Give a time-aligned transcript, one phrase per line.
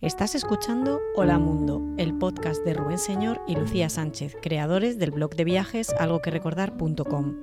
[0.00, 5.34] Estás escuchando Hola Mundo, el podcast de Rubén Señor y Lucía Sánchez, creadores del blog
[5.34, 7.34] de viajes algoquerecordar.com.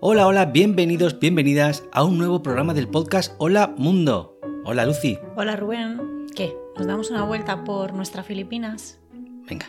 [0.00, 4.40] Hola, hola, bienvenidos, bienvenidas a un nuevo programa del podcast Hola Mundo.
[4.64, 5.18] Hola Lucy.
[5.36, 6.56] Hola Rubén, ¿qué?
[6.78, 8.98] ¿Nos damos una vuelta por nuestras Filipinas?
[9.46, 9.66] Venga.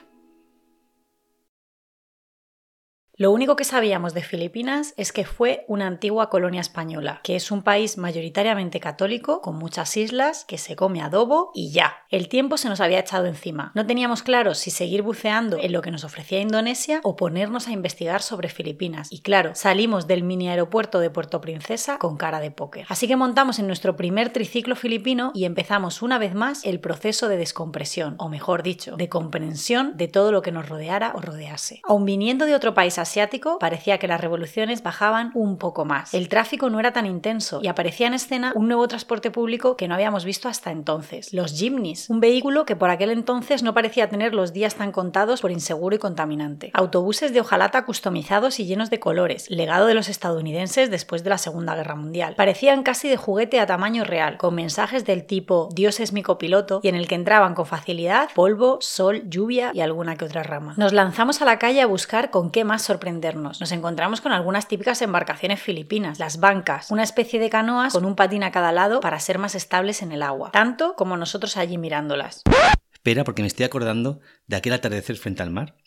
[3.19, 7.51] Lo único que sabíamos de Filipinas es que fue una antigua colonia española, que es
[7.51, 11.97] un país mayoritariamente católico, con muchas islas, que se come adobo y ya.
[12.09, 13.73] El tiempo se nos había echado encima.
[13.75, 17.73] No teníamos claro si seguir buceando en lo que nos ofrecía Indonesia o ponernos a
[17.73, 19.11] investigar sobre Filipinas.
[19.11, 22.85] Y claro, salimos del mini aeropuerto de Puerto Princesa con cara de póker.
[22.87, 27.27] Así que montamos en nuestro primer triciclo filipino y empezamos una vez más el proceso
[27.27, 31.81] de descompresión, o mejor dicho, de comprensión de todo lo que nos rodeara o rodease.
[31.83, 36.13] Aun viniendo de otro país asiático, parecía que las revoluciones bajaban un poco más.
[36.13, 39.87] El tráfico no era tan intenso y aparecía en escena un nuevo transporte público que
[39.87, 44.09] no habíamos visto hasta entonces, los Jimneys, un vehículo que por aquel entonces no parecía
[44.09, 46.69] tener los días tan contados por inseguro y contaminante.
[46.73, 51.39] Autobuses de hojalata customizados y llenos de colores, legado de los estadounidenses después de la
[51.39, 52.35] Segunda Guerra Mundial.
[52.35, 56.79] Parecían casi de juguete a tamaño real, con mensajes del tipo Dios es mi copiloto
[56.83, 60.75] y en el que entraban con facilidad polvo, sol, lluvia y alguna que otra rama.
[60.77, 63.61] Nos lanzamos a la calle a buscar con qué más sorprendernos.
[63.61, 68.15] Nos encontramos con algunas típicas embarcaciones filipinas, las bancas, una especie de canoas con un
[68.15, 71.77] patín a cada lado para ser más estables en el agua, tanto como nosotros allí
[71.77, 72.43] mirándolas.
[72.91, 75.77] Espera, porque me estoy acordando de aquel atardecer frente al mar.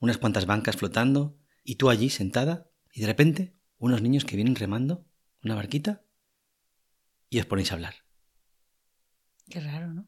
[0.00, 4.54] Unas cuantas bancas flotando y tú allí sentada y de repente unos niños que vienen
[4.54, 5.06] remando
[5.42, 6.02] una barquita
[7.30, 7.94] y os ponéis a hablar.
[9.48, 10.06] Qué raro, ¿no?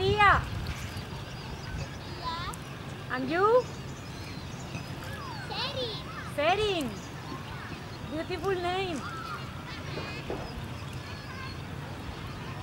[0.00, 0.40] Lucia.
[3.12, 3.64] And you?
[6.36, 6.88] Serin.
[8.10, 9.00] Beautiful name.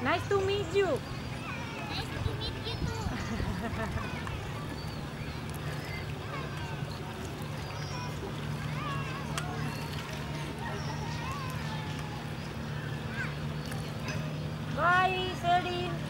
[0.03, 0.99] Nice to meet you.
[1.93, 3.05] Nice to meet you too.
[14.75, 16.06] Bye, Serin.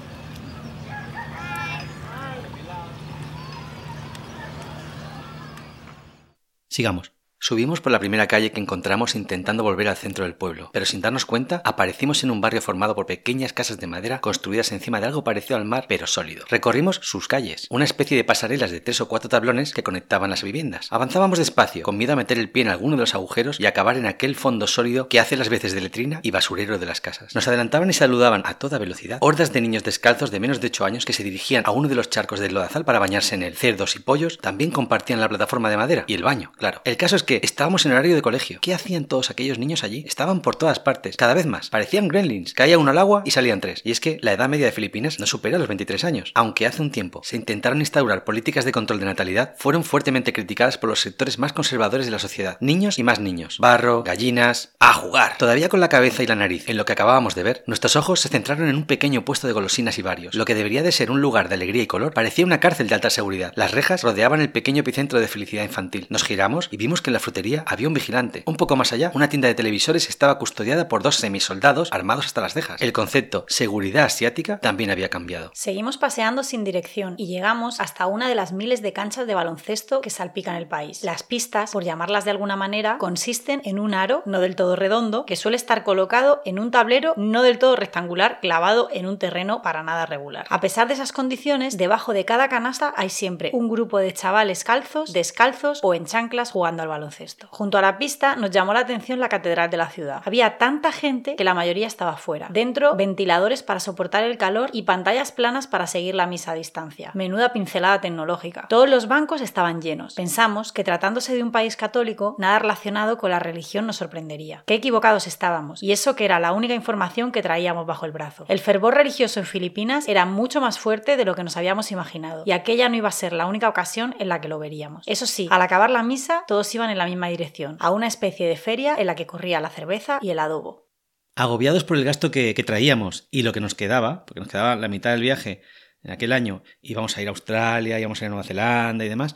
[6.78, 7.17] Sigamos.
[7.40, 11.02] Subimos por la primera calle que encontramos intentando volver al centro del pueblo, pero sin
[11.02, 15.06] darnos cuenta aparecimos en un barrio formado por pequeñas casas de madera construidas encima de
[15.06, 16.46] algo parecido al mar, pero sólido.
[16.50, 20.42] Recorrimos sus calles, una especie de pasarelas de tres o cuatro tablones que conectaban las
[20.42, 20.88] viviendas.
[20.90, 23.98] Avanzábamos despacio, con miedo a meter el pie en alguno de los agujeros y acabar
[23.98, 27.36] en aquel fondo sólido que hace las veces de letrina y basurero de las casas.
[27.36, 30.86] Nos adelantaban y saludaban a toda velocidad hordas de niños descalzos de menos de 8
[30.86, 33.56] años que se dirigían a uno de los charcos del lodazal para bañarse en él.
[33.56, 36.82] Cerdos y pollos también compartían la plataforma de madera y el baño, claro.
[36.84, 38.58] El caso es que estábamos en horario de colegio.
[38.60, 40.04] ¿Qué hacían todos aquellos niños allí?
[40.08, 41.70] Estaban por todas partes, cada vez más.
[41.70, 42.56] Parecían gremlins.
[42.56, 43.82] Caía uno al agua y salían tres.
[43.84, 46.32] Y es que la edad media de Filipinas no supera los 23 años.
[46.34, 50.80] Aunque hace un tiempo se intentaron instaurar políticas de control de natalidad, fueron fuertemente criticadas
[50.80, 52.58] por los sectores más conservadores de la sociedad.
[52.62, 53.58] Niños y más niños.
[53.60, 54.74] Barro, gallinas...
[54.80, 55.38] ¡A jugar!
[55.38, 58.22] Todavía con la cabeza y la nariz en lo que acabábamos de ver, nuestros ojos
[58.22, 60.34] se centraron en un pequeño puesto de golosinas y varios.
[60.34, 62.96] Lo que debería de ser un lugar de alegría y color parecía una cárcel de
[62.96, 63.52] alta seguridad.
[63.56, 66.08] Las rejas rodeaban el pequeño epicentro de felicidad infantil.
[66.10, 68.44] Nos giramos y vimos que en la frutería había un vigilante.
[68.46, 72.42] Un poco más allá, una tienda de televisores estaba custodiada por dos semisoldados armados hasta
[72.42, 72.80] las cejas.
[72.80, 75.50] El concepto seguridad asiática también había cambiado.
[75.56, 80.02] Seguimos paseando sin dirección y llegamos hasta una de las miles de canchas de baloncesto
[80.02, 81.04] que salpican el país.
[81.04, 85.26] Las pistas, por llamarlas de alguna manera, consisten en un aro, no del todo redondo,
[85.26, 89.64] que suele estar colocado en un tablero no del todo rectangular, clavado en un terreno
[89.64, 90.46] para nada regular.
[90.52, 94.64] A pesar de esas condiciones, debajo de cada canasta hay siempre un grupo de chavales
[94.64, 97.07] calzos, descalzos o en chanclas jugando al baloncesto.
[97.50, 100.22] Junto a la pista nos llamó la atención la catedral de la ciudad.
[100.26, 102.48] Había tanta gente que la mayoría estaba fuera.
[102.50, 107.12] Dentro, ventiladores para soportar el calor y pantallas planas para seguir la misa a distancia.
[107.14, 108.68] Menuda pincelada tecnológica.
[108.70, 110.16] Todos los bancos estaban llenos.
[110.16, 114.64] Pensamos que tratándose de un país católico, nada relacionado con la religión nos sorprendería.
[114.66, 115.84] Qué equivocados estábamos.
[115.84, 118.46] Y eso que era la única información que traíamos bajo el brazo.
[118.48, 122.44] El fervor religioso en Filipinas era mucho más fuerte de lo que nos habíamos imaginado.
[122.46, 125.04] Y aquella no iba a ser la única ocasión en la que lo veríamos.
[125.06, 128.48] Eso sí, al acabar la misa, todos iban en la misma dirección, a una especie
[128.48, 130.90] de feria en la que corría la cerveza y el adobo.
[131.36, 134.76] Agobiados por el gasto que, que traíamos y lo que nos quedaba, porque nos quedaba
[134.76, 135.62] la mitad del viaje
[136.04, 139.10] en aquel año, íbamos a ir a Australia, íbamos a ir a Nueva Zelanda y
[139.10, 139.36] demás,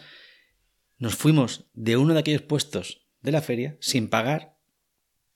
[0.98, 4.58] nos fuimos de uno de aquellos puestos de la feria sin pagar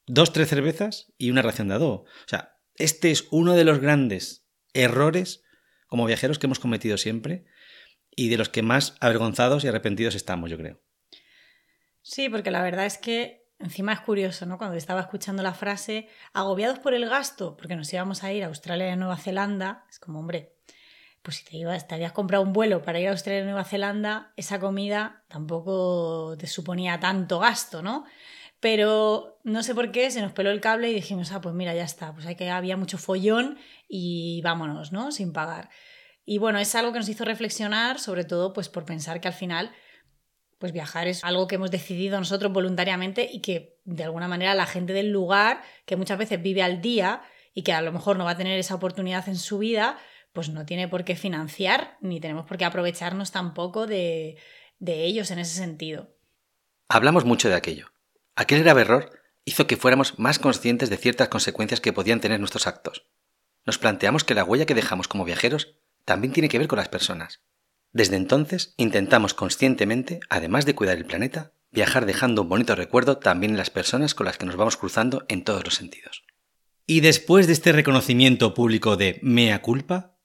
[0.06, 2.04] dos, tres cervezas y una ración de adobo.
[2.04, 5.44] O sea, este es uno de los grandes errores
[5.88, 7.46] como viajeros que hemos cometido siempre
[8.16, 10.82] y de los que más avergonzados y arrepentidos estamos, yo creo.
[12.08, 14.60] Sí, porque la verdad es que encima es curioso, ¿no?
[14.60, 18.48] Cuando estaba escuchando la frase, agobiados por el gasto, porque nos íbamos a ir a
[18.48, 20.54] Australia y a Nueva Zelanda, es como, hombre,
[21.24, 23.64] pues si te, ibas, te habías comprado un vuelo para ir a Australia y Nueva
[23.64, 28.06] Zelanda, esa comida tampoco te suponía tanto gasto, ¿no?
[28.60, 31.74] Pero no sé por qué se nos peló el cable y dijimos, ah, pues mira,
[31.74, 33.58] ya está, pues hay que había mucho follón
[33.88, 35.12] y vámonos, ¿no?
[35.12, 35.72] Sin pagar.
[36.24, 39.34] Y bueno, es algo que nos hizo reflexionar, sobre todo pues por pensar que al
[39.34, 39.72] final
[40.66, 44.66] pues viajar es algo que hemos decidido nosotros voluntariamente y que de alguna manera la
[44.66, 47.22] gente del lugar, que muchas veces vive al día
[47.54, 50.00] y que a lo mejor no va a tener esa oportunidad en su vida,
[50.34, 54.38] pues no tiene por qué financiar ni tenemos por qué aprovecharnos tampoco de,
[54.80, 56.18] de ellos en ese sentido.
[56.90, 57.92] Hablamos mucho de aquello.
[58.36, 59.12] Aquel grave error
[59.44, 63.06] hizo que fuéramos más conscientes de ciertas consecuencias que podían tener nuestros actos.
[63.68, 65.76] Nos planteamos que la huella que dejamos como viajeros
[66.06, 67.44] también tiene que ver con las personas.
[67.96, 73.54] Desde entonces intentamos conscientemente, además de cuidar el planeta, viajar dejando un bonito recuerdo también
[73.54, 76.26] en las personas con las que nos vamos cruzando en todos los sentidos.
[76.86, 80.18] Y después de este reconocimiento público de mea culpa,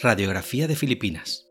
[0.00, 1.46] Radiografía de Filipinas.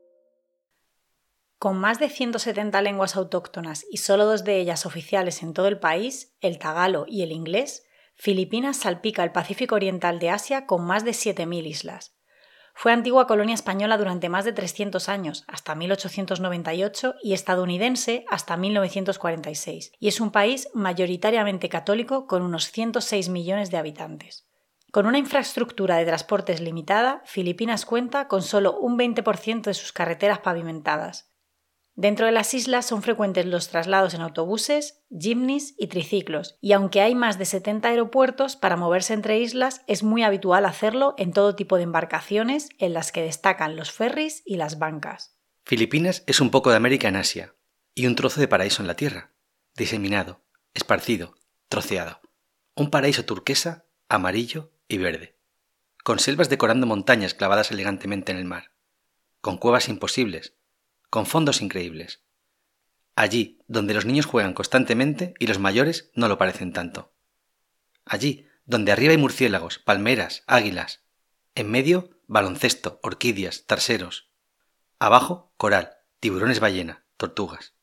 [1.59, 5.77] Con más de 170 lenguas autóctonas y solo dos de ellas oficiales en todo el
[5.77, 7.85] país, el tagalo y el inglés,
[8.15, 12.15] Filipinas salpica el Pacífico Oriental de Asia con más de 7.000 islas.
[12.73, 19.93] Fue antigua colonia española durante más de 300 años, hasta 1898, y estadounidense hasta 1946,
[19.97, 24.47] y es un país mayoritariamente católico con unos 106 millones de habitantes.
[24.91, 30.39] Con una infraestructura de transportes limitada, Filipinas cuenta con solo un 20% de sus carreteras
[30.39, 31.34] pavimentadas.
[31.95, 36.99] Dentro de las islas son frecuentes los traslados en autobuses, jeepneys y triciclos, y aunque
[36.99, 41.55] hay más de 70 aeropuertos para moverse entre islas, es muy habitual hacerlo en todo
[41.55, 45.37] tipo de embarcaciones, en las que destacan los ferries y las bancas.
[45.63, 47.55] Filipinas es un poco de América en Asia,
[47.93, 49.31] y un trozo de paraíso en la Tierra,
[49.77, 50.41] diseminado,
[50.73, 51.37] esparcido,
[51.69, 52.19] troceado.
[52.75, 55.37] Un paraíso turquesa, amarillo y verde,
[56.03, 58.71] con selvas decorando montañas clavadas elegantemente en el mar,
[59.39, 60.57] con cuevas imposibles,
[61.09, 62.21] con fondos increíbles.
[63.15, 67.13] Allí, donde los niños juegan constantemente y los mayores no lo parecen tanto.
[68.05, 71.01] Allí, donde arriba hay murciélagos, palmeras, águilas.
[71.55, 74.29] En medio, baloncesto, orquídeas, tarseros.
[74.99, 77.73] Abajo, coral, tiburones ballena, tortugas.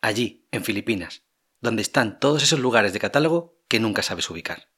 [0.00, 1.22] Allí, en Filipinas,
[1.60, 4.68] donde están todos esos lugares de catálogo que nunca sabes ubicar.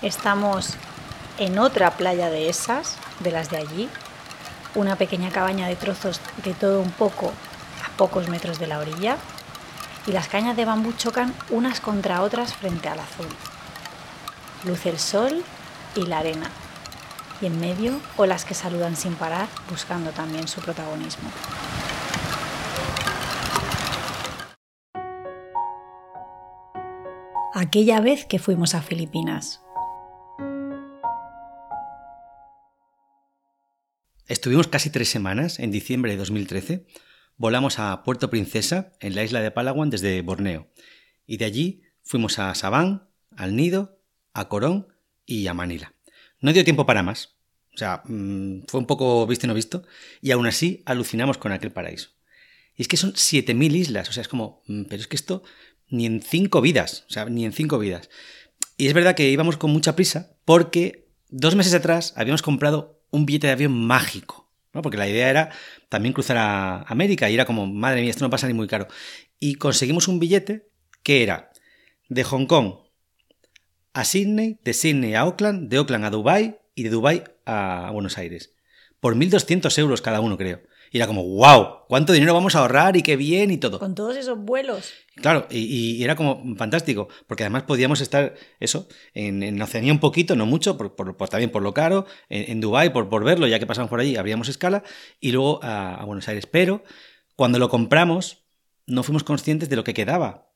[0.00, 0.76] Estamos
[1.42, 3.88] en otra playa de esas, de las de allí,
[4.76, 7.32] una pequeña cabaña de trozos de todo un poco
[7.84, 9.16] a pocos metros de la orilla,
[10.06, 13.26] y las cañas de bambú chocan unas contra otras frente al azul.
[14.64, 15.42] Luce el sol
[15.96, 16.48] y la arena,
[17.40, 21.28] y en medio olas que saludan sin parar, buscando también su protagonismo.
[27.52, 29.60] Aquella vez que fuimos a Filipinas,
[34.28, 36.86] Estuvimos casi tres semanas, en diciembre de 2013.
[37.36, 40.70] Volamos a Puerto Princesa, en la isla de Palawan, desde Borneo.
[41.26, 44.00] Y de allí fuimos a Sabán, al Nido,
[44.32, 44.86] a Corón
[45.26, 45.94] y a Manila.
[46.40, 47.34] No dio tiempo para más.
[47.74, 49.82] O sea, mm, fue un poco visto y no visto.
[50.20, 52.10] Y aún así alucinamos con aquel paraíso.
[52.76, 54.08] Y es que son 7.000 islas.
[54.08, 55.42] O sea, es como, mm, pero es que esto
[55.88, 57.04] ni en cinco vidas.
[57.08, 58.08] O sea, ni en cinco vidas.
[58.76, 63.24] Y es verdad que íbamos con mucha prisa porque dos meses atrás habíamos comprado un
[63.24, 64.82] billete de avión mágico, ¿no?
[64.82, 65.50] Porque la idea era
[65.88, 68.88] también cruzar a América y era como, madre mía, esto no pasa ni muy caro.
[69.38, 70.66] Y conseguimos un billete
[71.04, 71.52] que era
[72.08, 72.74] de Hong Kong
[73.92, 78.18] a Sydney, de Sydney a Auckland, de Auckland a Dubai y de Dubai a Buenos
[78.18, 78.54] Aires.
[78.98, 80.62] Por 1.200 euros cada uno, creo.
[80.92, 83.78] Y era como, wow, ¿cuánto dinero vamos a ahorrar y qué bien y todo?
[83.78, 84.92] Con todos esos vuelos.
[85.16, 85.60] Claro, y,
[85.96, 90.44] y era como fantástico, porque además podíamos estar, eso, en, en Oceanía un poquito, no
[90.44, 93.58] mucho, por, por- por- también por lo caro, en, en Dubái por, por verlo, ya
[93.58, 94.84] que pasamos por allí, abríamos escala,
[95.18, 96.46] y luego a, a Buenos Aires.
[96.46, 96.84] Pero
[97.36, 98.44] cuando lo compramos,
[98.86, 100.50] no fuimos conscientes de lo que quedaba.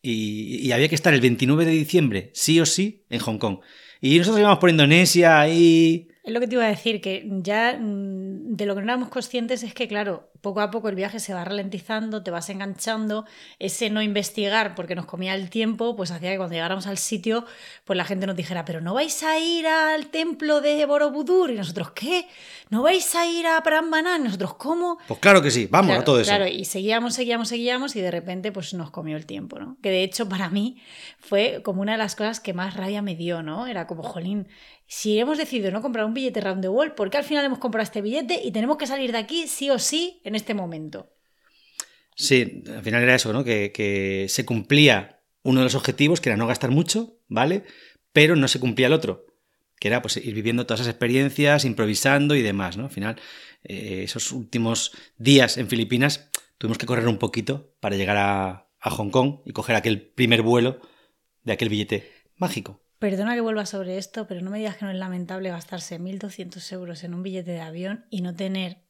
[0.00, 3.58] Y, y había que estar el 29 de diciembre, sí o sí, en Hong Kong.
[4.00, 6.08] Y nosotros íbamos por Indonesia y...
[6.28, 9.08] Es lo que te iba a decir, que ya mm, de lo que no éramos
[9.08, 13.24] conscientes es que, claro, poco a poco el viaje se va ralentizando, te vas enganchando,
[13.58, 17.44] ese no investigar porque nos comía el tiempo, pues hacía que cuando llegáramos al sitio,
[17.84, 21.54] pues la gente nos dijera, pero no vais a ir al templo de Borobudur, y
[21.54, 22.26] nosotros, ¿qué?
[22.70, 24.20] ¿No vais a ir a Prambanan?
[24.20, 24.98] Y nosotros, ¿cómo?
[25.06, 26.30] Pues claro que sí, vamos Claro, a todo eso.
[26.30, 29.76] Claro, y seguíamos, seguíamos, seguíamos y de repente pues nos comió el tiempo, ¿no?
[29.82, 30.80] Que de hecho para mí
[31.18, 33.66] fue como una de las cosas que más rabia me dio, ¿no?
[33.66, 34.48] Era como, jolín,
[34.86, 37.58] si hemos decidido no comprar un billete round the world, ¿por qué al final hemos
[37.58, 41.12] comprado este billete y tenemos que salir de aquí sí o sí en este momento?
[42.14, 43.44] Sí, al final era eso, ¿no?
[43.44, 47.64] Que, que se cumplía uno de los objetivos, que era no gastar mucho, ¿vale?
[48.12, 49.26] Pero no se cumplía el otro,
[49.78, 52.84] que era pues ir viviendo todas esas experiencias, improvisando y demás, ¿no?
[52.84, 53.16] Al final,
[53.62, 58.90] eh, esos últimos días en Filipinas tuvimos que correr un poquito para llegar a, a
[58.90, 60.80] Hong Kong y coger aquel primer vuelo
[61.44, 62.82] de aquel billete mágico.
[62.98, 66.72] Perdona que vuelva sobre esto, pero no me digas que no es lamentable gastarse 1.200
[66.72, 68.87] euros en un billete de avión y no tener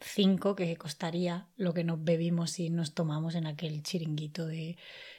[0.00, 4.76] 5 que costaría lo que nos bebimos y nos tomamos en aquel chiringuito de...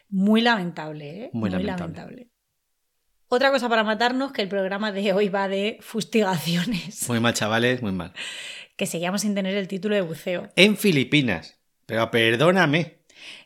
[0.10, 1.30] Muy lamentable, ¿eh?
[1.34, 2.30] Muy lamentable.
[3.30, 7.82] Otra cosa para matarnos, que el programa de hoy va de fustigaciones, Muy mal, chavales,
[7.82, 8.14] muy mal.
[8.78, 10.50] que seguíamos sin tener el título de buceo.
[10.56, 11.60] En Filipinas.
[11.86, 13.00] Pero perdóname.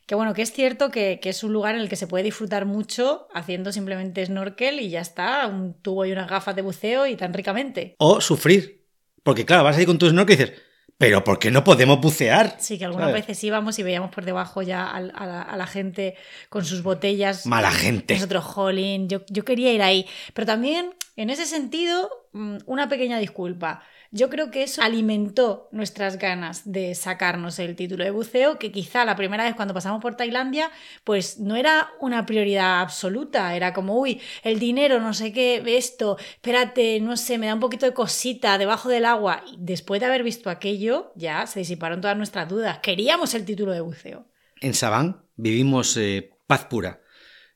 [0.05, 2.23] Que bueno, que es cierto que, que es un lugar en el que se puede
[2.25, 7.07] disfrutar mucho haciendo simplemente snorkel y ya está, un tubo y unas gafas de buceo
[7.07, 7.95] y tan ricamente.
[7.97, 8.85] O sufrir.
[9.23, 10.61] Porque claro, vas ahí con tu snorkel y dices,
[11.01, 12.57] pero ¿por qué no podemos bucear?
[12.59, 13.25] Sí, que algunas ¿Sabes?
[13.25, 16.13] veces íbamos y veíamos por debajo ya al- a, la, a la gente
[16.49, 17.47] con sus botellas.
[17.47, 18.13] Mala gente.
[18.13, 20.05] Nosotros, jolín, yo, yo quería ir ahí.
[20.35, 23.83] Pero también, en ese sentido, una pequeña disculpa.
[24.13, 29.05] Yo creo que eso alimentó nuestras ganas de sacarnos el título de buceo, que quizá
[29.05, 30.69] la primera vez cuando pasamos por Tailandia,
[31.05, 33.55] pues no era una prioridad absoluta.
[33.55, 37.61] Era como, uy, el dinero, no sé qué, esto, espérate, no sé, me da un
[37.61, 39.43] poquito de cosita debajo del agua.
[39.47, 42.79] Y después de haber visto aquello, ya se disiparon todas nuestras dudas.
[42.79, 44.27] Queríamos el título de buceo.
[44.59, 47.01] En Sabán vivimos eh, paz pura.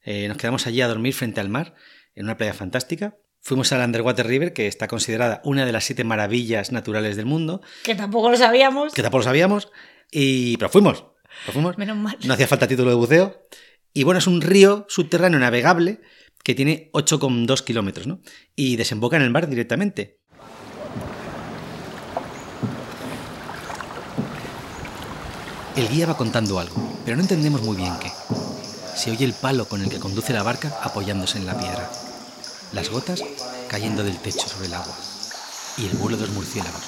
[0.03, 1.75] Eh, nos quedamos allí a dormir frente al mar,
[2.13, 3.17] en una playa fantástica.
[3.45, 7.61] Fuimos al Underwater River, que está considerada una de las siete maravillas naturales del mundo,
[7.83, 8.91] Que tampoco lo sabíamos.
[8.91, 9.71] que tampoco lo sabíamos,
[10.09, 10.57] y...
[10.57, 11.05] pero fuimos.
[11.45, 11.77] pero fuimos.
[11.77, 12.17] Menos mal.
[12.25, 13.43] No hacía falta título de buceo.
[13.93, 16.01] Y bueno, es un río subterráneo navegable
[16.43, 18.19] que tiene 8,2 kilómetros, ¿no?
[18.55, 20.17] Y desemboca en el mar directamente.
[25.75, 28.11] El guía va contando algo, pero no entendemos muy bien qué.
[28.95, 31.87] Se oye el palo con el que conduce la barca apoyándose en la piedra.
[32.73, 33.23] Las gotas
[33.69, 34.95] cayendo del techo sobre el agua.
[35.77, 36.83] Y el vuelo de los murciélagos.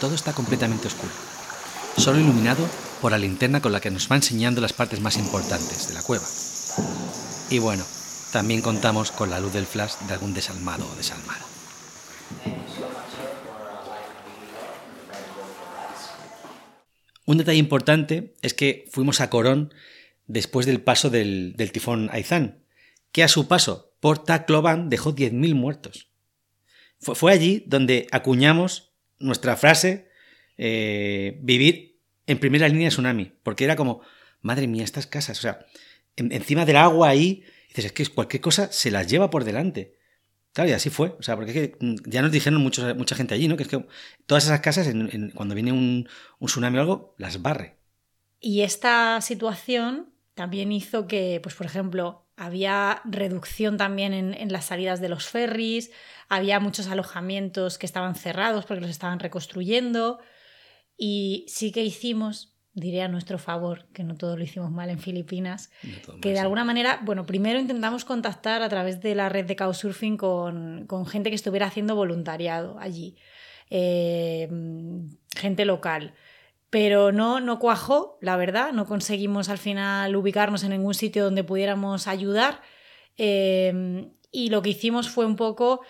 [0.00, 1.12] Todo está completamente oscuro,
[1.96, 2.66] solo iluminado
[3.00, 6.02] por la linterna con la que nos va enseñando las partes más importantes de la
[6.02, 6.24] cueva.
[7.50, 7.84] Y bueno,
[8.32, 11.44] también contamos con la luz del flash de algún desalmado o desalmada.
[17.26, 19.72] Un detalle importante es que fuimos a Corón
[20.26, 22.64] después del paso del, del tifón Aizán,
[23.12, 26.08] que a su paso por Tacloban dejó 10.000 muertos.
[26.98, 30.08] Fue, allí donde acuñamos nuestra frase
[30.58, 34.02] eh, vivir en primera línea de tsunami, porque era como,
[34.42, 35.64] madre mía, estas casas, o sea,
[36.16, 39.96] en- encima del agua ahí, dices, es que cualquier cosa se las lleva por delante.
[40.52, 43.34] Claro, y así fue, o sea, porque es que mm, ya nos dijeron mucha gente
[43.34, 43.56] allí, ¿no?
[43.56, 43.86] Que es que
[44.26, 44.92] todas esas casas,
[45.34, 47.76] cuando viene un, un tsunami o algo, las barre.
[48.40, 54.66] Y esta situación también hizo que, pues por ejemplo, había reducción también en, en las
[54.66, 55.90] salidas de los ferries,
[56.28, 60.20] había muchos alojamientos que estaban cerrados porque los estaban reconstruyendo
[60.96, 64.98] y sí que hicimos, diré a nuestro favor, que no todo lo hicimos mal en
[64.98, 69.46] Filipinas, No que de alguna manera, bueno, primero intentamos contactar a través de la red
[69.46, 73.16] de Couchsurfing con, con gente que estuviera haciendo voluntariado allí,
[73.70, 74.46] eh,
[75.34, 76.14] gente local.
[76.70, 81.42] Pero no, no cuajó, la verdad, no conseguimos al final ubicarnos en ningún sitio donde
[81.44, 82.60] pudiéramos ayudar.
[83.18, 85.80] eh, y lo que hicimos fue un poco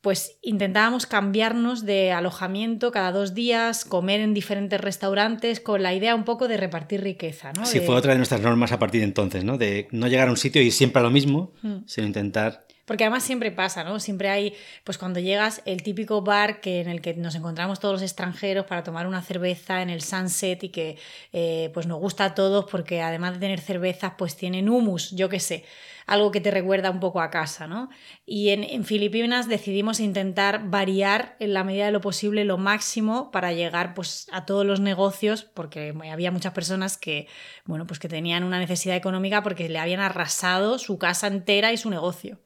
[0.00, 6.14] pues intentábamos cambiarnos de alojamiento cada dos días, comer en diferentes restaurantes, con la idea
[6.14, 7.54] un poco de repartir riqueza.
[7.54, 7.64] ¿no?
[7.64, 9.56] Sí, De- fue otra de nuestras normas a partir de entonces, ¿no?
[9.56, 11.76] De no llegar a un sitio y siempre a lo mismo, Mm.
[11.86, 12.63] sino intentar...
[12.84, 13.98] Porque además siempre pasa, ¿no?
[14.00, 17.94] Siempre hay, pues cuando llegas, el típico bar que, en el que nos encontramos todos
[17.94, 20.98] los extranjeros para tomar una cerveza en el sunset y que
[21.32, 25.28] eh, pues nos gusta a todos porque además de tener cervezas, pues tienen humus, yo
[25.28, 25.64] qué sé,
[26.06, 27.88] algo que te recuerda un poco a casa, ¿no?
[28.26, 33.30] Y en, en Filipinas decidimos intentar variar en la medida de lo posible lo máximo
[33.30, 37.28] para llegar pues a todos los negocios porque había muchas personas que,
[37.64, 41.76] bueno, pues que tenían una necesidad económica porque le habían arrasado su casa entera y
[41.78, 42.43] su negocio.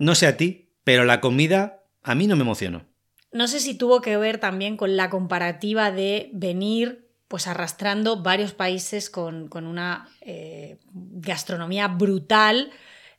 [0.00, 2.86] No sé a ti, pero la comida a mí no me emocionó.
[3.32, 8.54] No sé si tuvo que ver también con la comparativa de venir pues arrastrando varios
[8.54, 12.70] países con, con una eh, gastronomía brutal,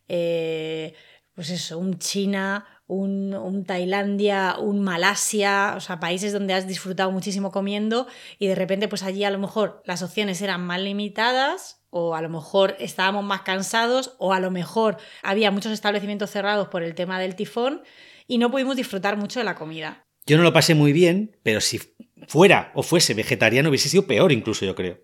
[0.07, 0.95] eh,
[1.35, 7.11] pues eso, un China, un, un Tailandia, un Malasia, o sea, países donde has disfrutado
[7.11, 8.07] muchísimo comiendo
[8.39, 12.21] y de repente pues allí a lo mejor las opciones eran más limitadas o a
[12.21, 16.95] lo mejor estábamos más cansados o a lo mejor había muchos establecimientos cerrados por el
[16.95, 17.83] tema del tifón
[18.27, 20.05] y no pudimos disfrutar mucho de la comida.
[20.25, 21.79] Yo no lo pasé muy bien, pero si
[22.27, 24.99] fuera o fuese vegetariano hubiese sido peor incluso, yo creo.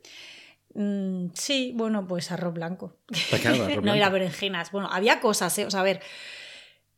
[0.74, 2.98] Mm, sí, bueno, pues arroz blanco.
[3.08, 4.00] Pues claro, arroz no, y blanco.
[4.00, 4.72] las berenjenas.
[4.72, 5.66] Bueno, había cosas, ¿eh?
[5.66, 6.02] O sea, a ver,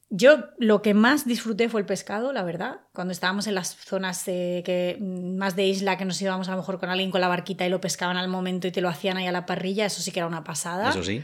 [0.10, 2.82] yo lo que más disfruté fue el pescado, la verdad.
[2.94, 6.58] Cuando estábamos en las zonas eh, que, más de isla, que nos íbamos a lo
[6.58, 9.18] mejor con alguien con la barquita y lo pescaban al momento y te lo hacían
[9.18, 10.90] ahí a la parrilla, eso sí que era una pasada.
[10.90, 11.22] Eso sí.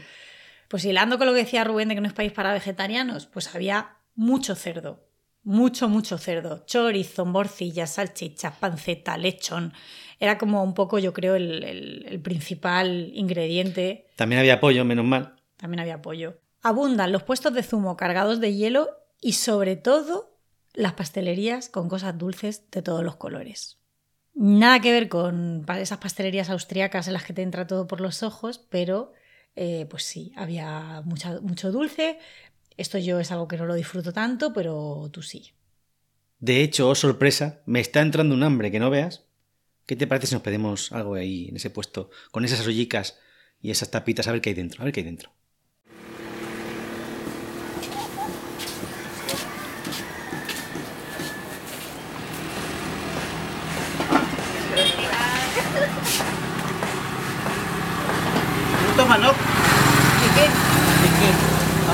[0.68, 3.54] Pues hilando con lo que decía Rubén de que no es país para vegetarianos, pues
[3.54, 5.04] había mucho cerdo.
[5.42, 6.64] Mucho, mucho cerdo.
[6.66, 9.72] Chorizo, morcillas, salchichas, panceta, lechón.
[10.18, 14.06] Era como un poco, yo creo, el, el- el principal ingrediente.
[14.16, 15.36] También había pollo, menos mal.
[15.56, 16.38] También había pollo.
[16.62, 20.36] Abundan los puestos de zumo cargados de hielo y sobre todo
[20.74, 23.78] las pastelerías con cosas dulces de todos los colores.
[24.34, 28.22] Nada que ver con esas pastelerías austriacas en las que te entra todo por los
[28.22, 29.12] ojos, pero
[29.54, 32.18] eh, pues sí, había mucho dulce.
[32.76, 35.52] Esto yo es algo que no lo disfruto tanto, pero tú sí.
[36.38, 39.24] De hecho, oh sorpresa, me está entrando un hambre que no veas.
[39.86, 43.18] ¿Qué te parece si nos pedimos algo ahí en ese puesto, con esas ollicas
[43.62, 45.32] y esas tapitas, a ver qué hay dentro, a ver qué hay dentro?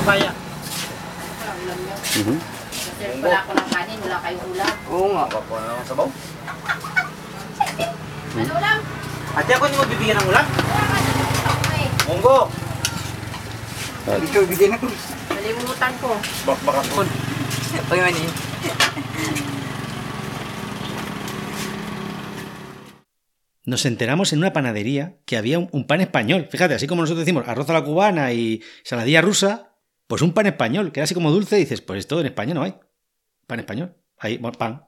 [0.03, 0.35] Papaya.
[1.95, 4.73] Kasi wala ko ng kanin, wala kayong ulam.
[4.91, 5.23] Oo nga.
[5.31, 6.07] Papa na lang sabaw.
[8.35, 8.79] Ano ulam?
[9.39, 10.43] Ate, ako hindi mo bibigyan ng ulam.
[10.43, 11.87] Okay.
[12.11, 12.51] Monggo.
[14.03, 14.91] Ikaw, bigyan ako.
[15.39, 16.19] Nalimutan ko.
[16.51, 17.07] Bak baka po.
[17.87, 18.31] Pagyan niyo.
[23.63, 26.51] Nos enteramos en una panadería que había un, un pan español.
[26.51, 29.72] Fíjate, así como nosotros decimos arroz a la cubana y saladilla rusa,
[30.07, 32.53] pues un pan español, que era así como dulce, y dices, pues esto en España
[32.53, 32.75] no hay.
[33.47, 33.95] Pan español.
[34.17, 34.87] Hay pan.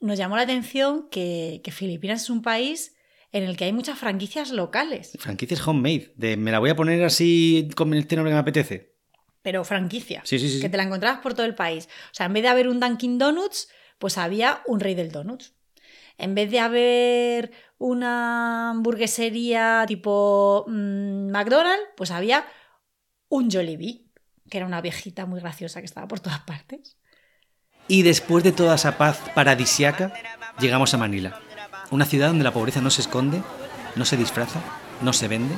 [0.00, 2.94] Nos llamó la atención que, que Filipinas es un país
[3.30, 6.12] en el que hay muchas franquicias locales, Franquicias homemade.
[6.16, 8.94] De me la voy a poner así con el tenor que me apetece.
[9.40, 10.28] pero franquicias.
[10.28, 10.60] Sí, sí, sí.
[10.60, 11.88] que te la encontrabas por todo el país.
[12.06, 13.68] O sea, en vez de haber un Dunkin' Donuts,
[13.98, 15.54] pues había un Rey del Donuts.
[16.18, 22.44] En vez de haber una hamburguesería tipo mm, McDonald's, pues había
[23.28, 24.11] un Jollibee,
[24.52, 26.98] que era una viejita muy graciosa que estaba por todas partes.
[27.88, 30.12] Y después de toda esa paz paradisiaca,
[30.60, 31.40] llegamos a Manila,
[31.90, 33.42] una ciudad donde la pobreza no se esconde,
[33.96, 34.60] no se disfraza,
[35.00, 35.54] no se vende.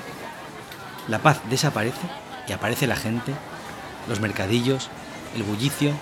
[1.08, 2.06] La paz desaparece
[2.46, 3.32] y aparece la gente,
[4.08, 4.90] los mercadillos,
[5.34, 5.92] el bullicio,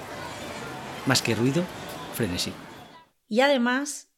[1.07, 1.64] más que ruido,
[2.12, 2.52] frenesí.
[3.26, 4.11] Y además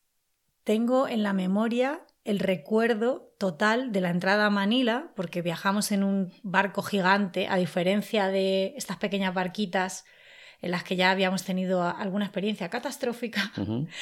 [0.65, 6.03] tengo en la memoria el recuerdo total de la entrada a Manila, porque viajamos en
[6.03, 10.07] un barco gigante, a diferencia de estas pequeñas barquitas
[10.63, 13.53] en las que ya habíamos tenido alguna experiencia catastrófica.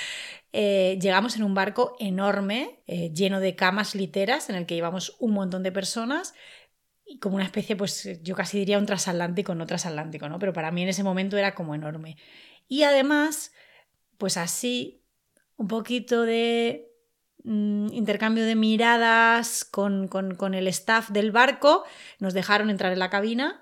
[0.54, 5.16] Eh, llegamos en un barco enorme, eh, lleno de camas literas, en el que íbamos
[5.18, 6.34] un montón de personas
[7.06, 10.38] y como una especie, pues yo casi diría un transatlántico, no transatlántico, ¿no?
[10.38, 12.18] Pero para mí en ese momento era como enorme.
[12.68, 13.54] Y además,
[14.18, 15.02] pues así,
[15.56, 16.91] un poquito de
[17.44, 21.84] intercambio de miradas con, con- con el staff del barco,
[22.18, 23.58] nos dejaron entrar en la cabina.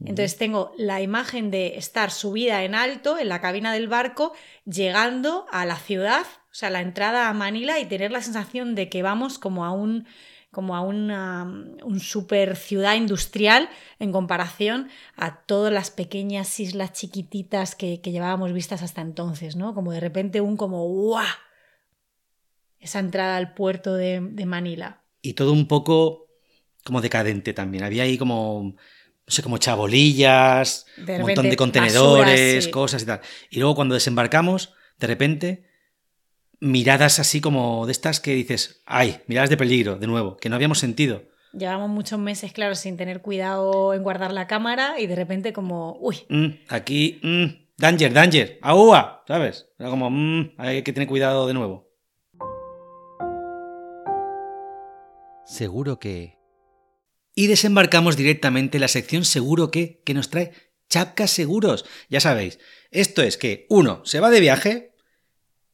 [0.00, 4.32] Entonces tengo la imagen de estar subida en alto en la cabina del barco,
[4.66, 8.88] llegando a la ciudad, o sea, la entrada a Manila y tener la sensación de
[8.88, 10.06] que vamos como a un
[10.50, 11.42] como a una
[11.82, 18.52] un super ciudad industrial en comparación a todas las pequeñas islas chiquititas que, que llevábamos
[18.52, 19.74] vistas hasta entonces, ¿no?
[19.74, 21.24] Como de repente un como ¡guau!
[22.84, 25.02] Esa entrada al puerto de, de Manila.
[25.22, 26.28] Y todo un poco
[26.84, 27.82] como decadente también.
[27.82, 28.76] Había ahí como, no
[29.26, 32.70] sé, como chabolillas, un montón de contenedores, sí.
[32.70, 33.20] cosas y tal.
[33.48, 35.64] Y luego cuando desembarcamos, de repente,
[36.60, 40.56] miradas así como de estas que dices, ay, miradas de peligro, de nuevo, que no
[40.56, 41.22] habíamos sentido.
[41.54, 45.96] Llevamos muchos meses, claro, sin tener cuidado en guardar la cámara y de repente como,
[46.00, 47.44] uy, Mm, aquí, mm,
[47.78, 49.68] danger, danger, agua, ¿sabes?
[49.78, 51.83] Era como, mm, hay que tener cuidado de nuevo.
[55.46, 56.38] Seguro que...
[57.34, 60.52] Y desembarcamos directamente en la sección Seguro que, que nos trae
[60.88, 61.84] chapcas seguros.
[62.08, 62.58] Ya sabéis,
[62.90, 64.94] esto es que uno se va de viaje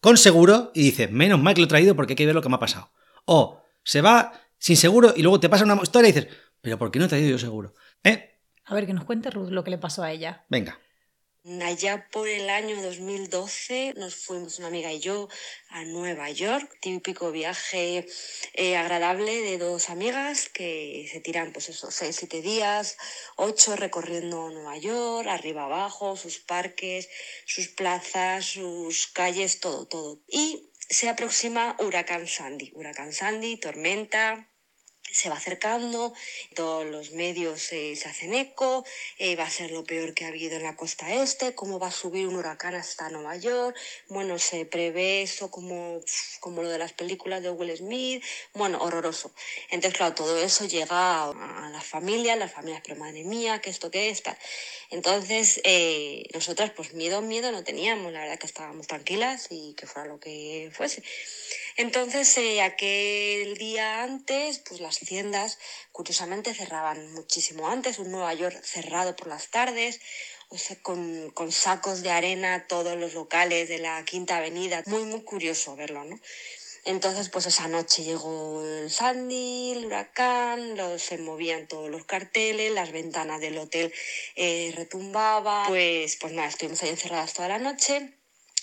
[0.00, 2.42] con seguro y dice, menos mal que lo he traído porque hay que ver lo
[2.42, 2.90] que me ha pasado.
[3.26, 6.28] O se va sin seguro y luego te pasa una historia y dices,
[6.62, 7.74] pero ¿por qué no he traído yo seguro?
[8.02, 8.30] ¿Eh?
[8.70, 10.44] a ver que nos cuente Ruth lo que le pasó a ella.
[10.48, 10.78] Venga.
[11.42, 15.26] Allá por el año 2012 nos fuimos una amiga y yo
[15.70, 18.06] a Nueva York, típico viaje
[18.52, 22.98] eh, agradable de dos amigas que se tiran pues eso, seis, siete días,
[23.36, 27.08] ocho recorriendo Nueva York, arriba abajo, sus parques,
[27.46, 30.20] sus plazas, sus calles, todo, todo.
[30.28, 34.49] Y se aproxima Huracán Sandy, Huracán Sandy, tormenta,
[35.12, 36.12] se va acercando,
[36.54, 38.84] todos los medios eh, se hacen eco,
[39.18, 41.88] eh, va a ser lo peor que ha habido en la costa este, cómo va
[41.88, 43.76] a subir un huracán hasta Nueva York,
[44.08, 46.00] bueno, se prevé eso como,
[46.40, 48.22] como lo de las películas de Will Smith,
[48.54, 49.32] bueno, horroroso.
[49.70, 53.90] Entonces, claro, todo eso llega a, las familias, las familias, pero madre mía, que esto,
[53.90, 54.36] que está.
[54.90, 59.86] Entonces, eh, nosotras pues miedo, miedo no teníamos, la verdad que estábamos tranquilas y que
[59.86, 61.02] fuera lo que fuese.
[61.76, 65.58] Entonces, eh, aquel día antes, pues las tiendas
[65.92, 70.00] curiosamente cerraban muchísimo antes, un Nueva York cerrado por las tardes,
[70.48, 75.04] o sea, con, con sacos de arena todos los locales de la Quinta Avenida, muy,
[75.04, 76.20] muy curioso verlo, ¿no?
[76.84, 82.72] Entonces, pues esa noche llegó el Sandy, el huracán, los, se movían todos los carteles,
[82.72, 83.92] las ventanas del hotel
[84.34, 88.19] eh, retumbaban, pues, pues nada, estuvimos ahí encerradas toda la noche.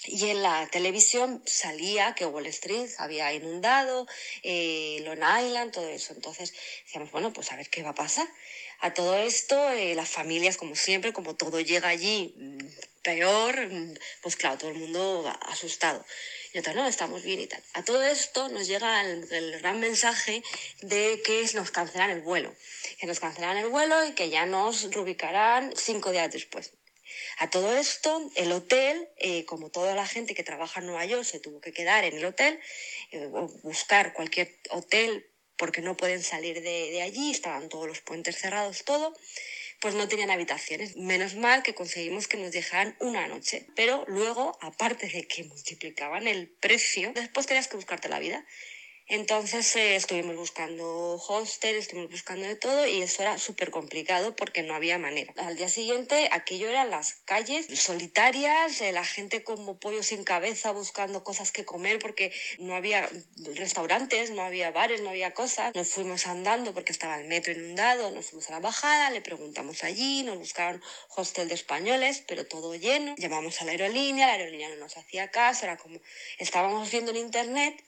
[0.08, 4.08] Y en la televisión salía que Wall Street había inundado,
[4.41, 6.13] eh, Long Island, todo eso.
[6.13, 6.54] Entonces
[6.86, 8.28] decíamos, bueno, pues a ver qué va a pasar.
[8.80, 12.58] A todo esto, eh, las familias, como siempre, como todo llega allí mm,
[13.04, 16.06] peor, mm, pues claro, todo el mundo asustado.
[16.54, 17.62] Y otra, no, estamos bien y tal.
[17.74, 20.41] A todo esto nos llega el, el gran mensaje
[20.82, 22.56] de que nos cancelan el vuelo.
[23.00, 26.72] Que nos cancelan el vuelo y que ya nos reubicarán cinco días después.
[27.39, 31.23] A todo esto, el hotel, eh, como toda la gente que trabaja en Nueva York,
[31.23, 32.60] se tuvo que quedar en el hotel,
[33.12, 33.28] eh,
[33.62, 38.84] buscar cualquier hotel porque no pueden salir de, de allí, estaban todos los puentes cerrados,
[38.86, 39.13] todo,
[39.80, 40.95] pues no tenían habitaciones.
[40.95, 43.67] Menos mal que conseguimos que nos dejaran una noche.
[43.76, 48.45] Pero luego, aparte de que multiplicaban el precio, después tenías que buscarte la vida.
[49.10, 54.63] Entonces eh, estuvimos buscando hostel, estuvimos buscando de todo y eso era súper complicado porque
[54.63, 55.34] no había manera.
[55.38, 60.72] Al día siguiente aquello eran las calles solitarias, eh, la gente como pollo sin cabeza
[60.72, 63.10] buscando cosas que comer porque no había
[63.56, 65.74] restaurantes, no había bares, no había cosas.
[65.74, 69.86] Nos fuimos andando porque estaba el metro inundado, nos fuimos a la bajada, le preguntamos
[69.86, 70.84] allí, nos buscaron
[71.15, 73.15] hostel de españoles, pero todo lleno.
[73.17, 76.02] Llamamos a la aerolínea, la aerolínea no nos hacía caso, era como
[76.39, 77.87] estábamos viendo en internet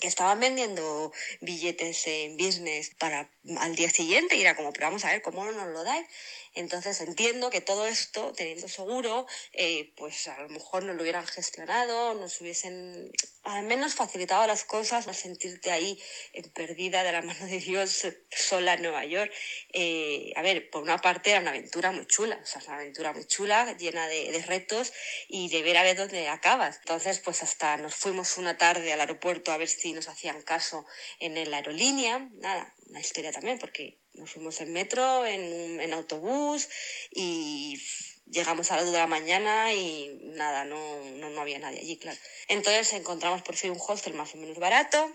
[0.00, 5.04] que estaban vendiendo billetes en business para al día siguiente y era como, pero vamos
[5.04, 6.06] a ver cómo no nos lo dais.
[6.54, 11.26] Entonces entiendo que todo esto, teniendo seguro, eh, pues a lo mejor nos lo hubieran
[11.26, 15.98] gestionado, nos hubiesen al menos facilitado las cosas, no sentirte ahí
[16.32, 19.32] eh, perdida de la mano de Dios sola en Nueva York.
[19.72, 23.12] Eh, a ver, por una parte era una aventura muy chula, o sea, una aventura
[23.12, 24.92] muy chula, llena de, de retos
[25.28, 26.78] y de ver a ver dónde acabas.
[26.78, 30.84] Entonces, pues hasta nos fuimos una tarde al aeropuerto a ver si nos hacían caso
[31.20, 36.68] en la aerolínea, nada, una historia también, porque nos fuimos en metro, en, en autobús
[37.10, 37.80] y
[38.26, 41.98] llegamos a las 2 de la mañana y nada, no, no, no había nadie allí,
[41.98, 42.18] claro.
[42.48, 45.12] Entonces encontramos por fin un hostel más o menos barato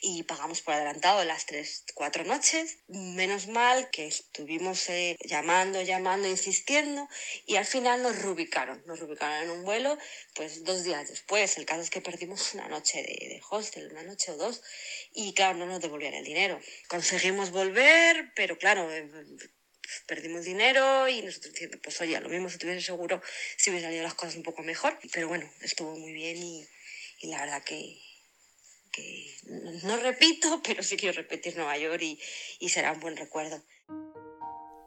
[0.00, 2.78] y pagamos por adelantado las tres, cuatro noches.
[2.88, 7.08] Menos mal que estuvimos eh, llamando, llamando, insistiendo
[7.46, 8.82] y al final nos reubicaron.
[8.86, 9.98] Nos reubicaron en un vuelo
[10.34, 11.58] pues dos días después.
[11.58, 14.62] El caso es que perdimos una noche de, de hostel, una noche o dos
[15.12, 16.60] y claro, no nos devolvían el dinero.
[16.88, 18.90] Conseguimos volver, pero claro...
[18.92, 19.08] Eh,
[20.06, 23.22] perdimos dinero y nosotros diciendo, pues oye, lo mismo si tuviese seguro,
[23.56, 24.98] si hubiesen salido las cosas un poco mejor.
[25.12, 26.68] Pero bueno, estuvo muy bien y
[27.22, 27.98] la verdad que,
[29.84, 32.02] No repito, pero sí quiero repetir Nueva York
[32.60, 33.58] y, será un buen recuerdo.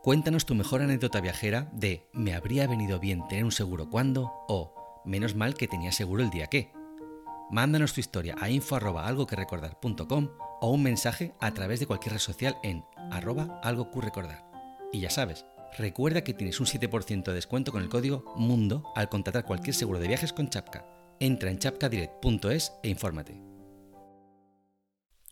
[0.04, 5.02] Cuéntanos tu mejor anécdota viajera de me habría venido bien tener un seguro cuando o
[5.06, 6.72] menos mal que tenía seguro el día que.
[7.52, 12.14] Mándanos tu historia a info arroba algo que o un mensaje a través de cualquier
[12.14, 14.44] red social en arroba algo que recordar.
[14.94, 15.46] Y ya sabes,
[15.78, 20.00] recuerda que tienes un 7% de descuento con el código MUNDO al contratar cualquier seguro
[20.00, 20.86] de viajes con Chapka.
[21.20, 23.51] Entra en chapkadirect.es e infórmate.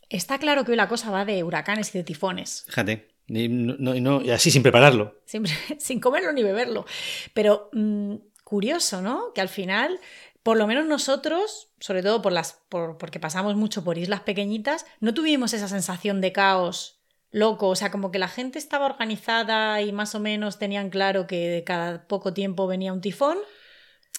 [0.09, 2.63] Está claro que hoy la cosa va de huracanes y de tifones.
[2.67, 5.21] Fíjate, y, no- y así sin prepararlo.
[5.77, 6.85] Sin comerlo ni beberlo.
[7.33, 9.31] Pero mm, curioso, ¿no?
[9.33, 9.99] Que al final,
[10.41, 14.85] por lo menos nosotros, sobre todo por las, por- porque pasamos mucho por islas pequeñitas,
[14.99, 17.67] no tuvimos esa sensación de caos loco.
[17.67, 21.63] O sea, como que la gente estaba organizada y más o menos tenían claro que
[21.67, 23.37] cada poco tiempo venía un tifón.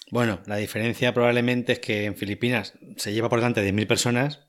[0.09, 4.47] Bueno, la diferencia probablemente es que en Filipinas se lleva por delante de mil personas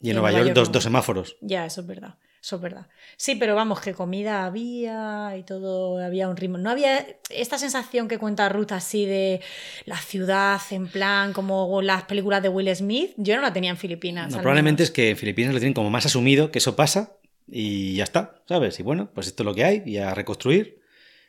[0.00, 0.72] y en, Nueva, York, dos, no.
[0.72, 1.36] dos semáforos.
[1.40, 2.16] Ya, eso es verdad.
[2.46, 2.86] Eso es verdad.
[3.16, 6.58] Sí, pero vamos, que comida había y todo, había un ritmo.
[6.58, 9.40] No había esta sensación que cuenta Ruth así de
[9.84, 13.14] la ciudad en plan como las películas de Will Smith.
[13.16, 14.30] Yo no la tenía en Filipinas.
[14.30, 17.16] No, probablemente es que en Filipinas lo tienen como más asumido que eso pasa
[17.48, 18.78] y ya está, ¿sabes?
[18.78, 20.80] Y bueno, pues esto es lo que hay y a reconstruir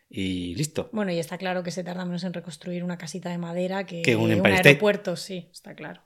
[0.09, 0.89] y listo.
[0.91, 4.01] Bueno, y está claro que se tarda menos en reconstruir una casita de madera que,
[4.03, 6.01] Que un aeropuerto, sí, está claro.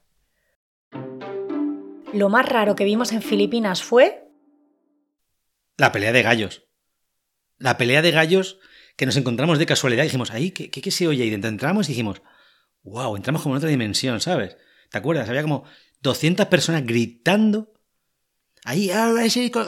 [2.14, 4.28] Lo más raro que vimos en Filipinas fue
[5.78, 6.64] La pelea de gallos.
[7.58, 8.60] La pelea de gallos
[8.98, 11.50] que nos encontramos de casualidad y dijimos, ahí, ¿qué, qué, qué se oye ahí dentro?
[11.50, 12.22] Entramos y dijimos,
[12.84, 14.58] wow, entramos como en otra dimensión, ¿sabes?
[14.90, 15.30] ¿Te acuerdas?
[15.30, 15.64] Había como
[16.02, 17.74] 200 personas gritando,
[18.66, 18.92] ahí,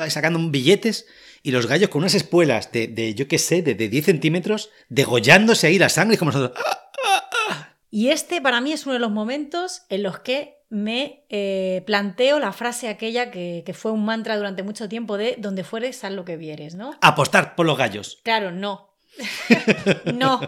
[0.09, 1.07] sacando billetes
[1.41, 4.69] y los gallos con unas espuelas de, de yo qué sé, de, de 10 centímetros,
[4.89, 6.61] degollándose ahí la sangre como nosotros.
[6.65, 6.79] ¡ah!
[7.95, 12.39] Y este para mí es uno de los momentos en los que me eh, planteo
[12.39, 16.15] la frase aquella que, que fue un mantra durante mucho tiempo de donde fueres, sal
[16.15, 16.95] lo que vieres, ¿no?
[16.99, 18.19] Apostar por los gallos.
[18.23, 18.89] Claro, no.
[20.15, 20.41] no.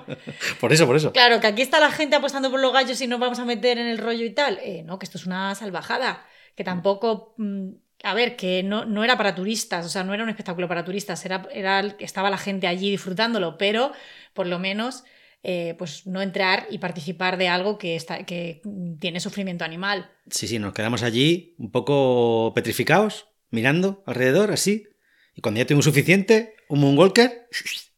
[0.59, 1.11] Por eso, por eso.
[1.11, 3.77] Claro, que aquí está la gente apostando por los gallos y nos vamos a meter
[3.77, 4.57] en el rollo y tal.
[4.63, 6.25] Eh, no, que esto es una salvajada.
[6.55, 7.35] Que tampoco.
[7.38, 7.69] mm,
[8.01, 10.83] a ver, que no, no era para turistas, o sea, no era un espectáculo para
[10.83, 13.93] turistas, era, era, estaba la gente allí disfrutándolo, pero
[14.33, 15.05] por lo menos
[15.47, 18.63] eh, pues no entrar y participar de algo que, está, que
[18.99, 20.10] tiene sufrimiento animal.
[20.27, 24.88] Sí, sí, nos quedamos allí un poco petrificados, mirando alrededor, así.
[25.36, 27.47] Y cuando ya tuvimos suficiente, un moonwalker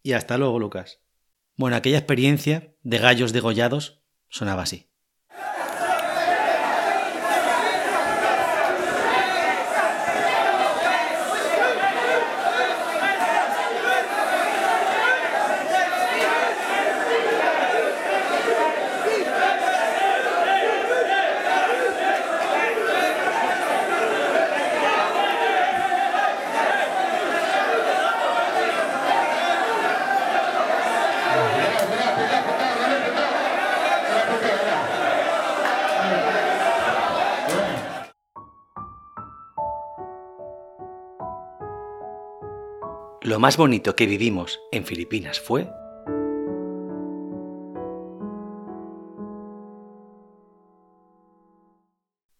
[0.03, 0.99] y hasta luego, Lucas.
[1.55, 4.89] Bueno, aquella experiencia de gallos degollados sonaba así.
[43.37, 45.69] Lo más bonito que vivimos en Filipinas fue...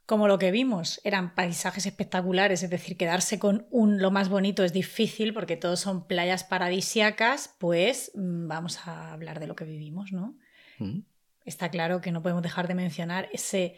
[0.08, 4.64] Como lo que vimos, eran paisajes espectaculares, es decir, quedarse con un lo más bonito
[4.64, 9.66] es difícil porque todos son playas paradisiacas, pues mm, vamos a hablar de lo que
[9.66, 10.36] vivimos, ¿no?
[10.80, 11.02] Mm.
[11.46, 13.76] Está claro que no podemos dejar de mencionar ese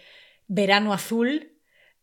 [0.48, 1.59] verano azul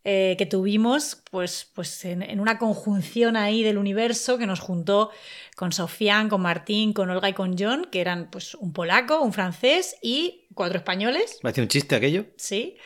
[0.08, 5.10] eh, que tuvimos, pues, pues en, en una conjunción ahí del universo que nos juntó
[5.56, 9.32] con Sofian, con Martín, con Olga y con John, que eran pues un polaco, un
[9.32, 11.40] francés y cuatro españoles.
[11.42, 12.26] ¿Parece un chiste aquello?
[12.36, 12.76] Sí.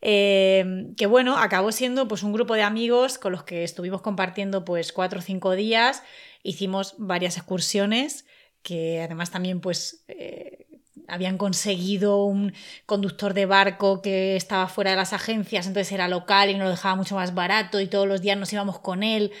[0.00, 0.64] Eh,
[0.96, 4.94] que bueno, acabó siendo pues un grupo de amigos con los que estuvimos compartiendo pues
[4.94, 6.02] cuatro o cinco días,
[6.42, 8.24] hicimos varias excursiones
[8.62, 10.71] que además también pues eh,
[11.08, 12.52] habían conseguido un
[12.86, 16.70] conductor de barco que estaba fuera de las agencias, entonces era local y nos lo
[16.70, 19.32] dejaba mucho más barato y todos los días nos íbamos con él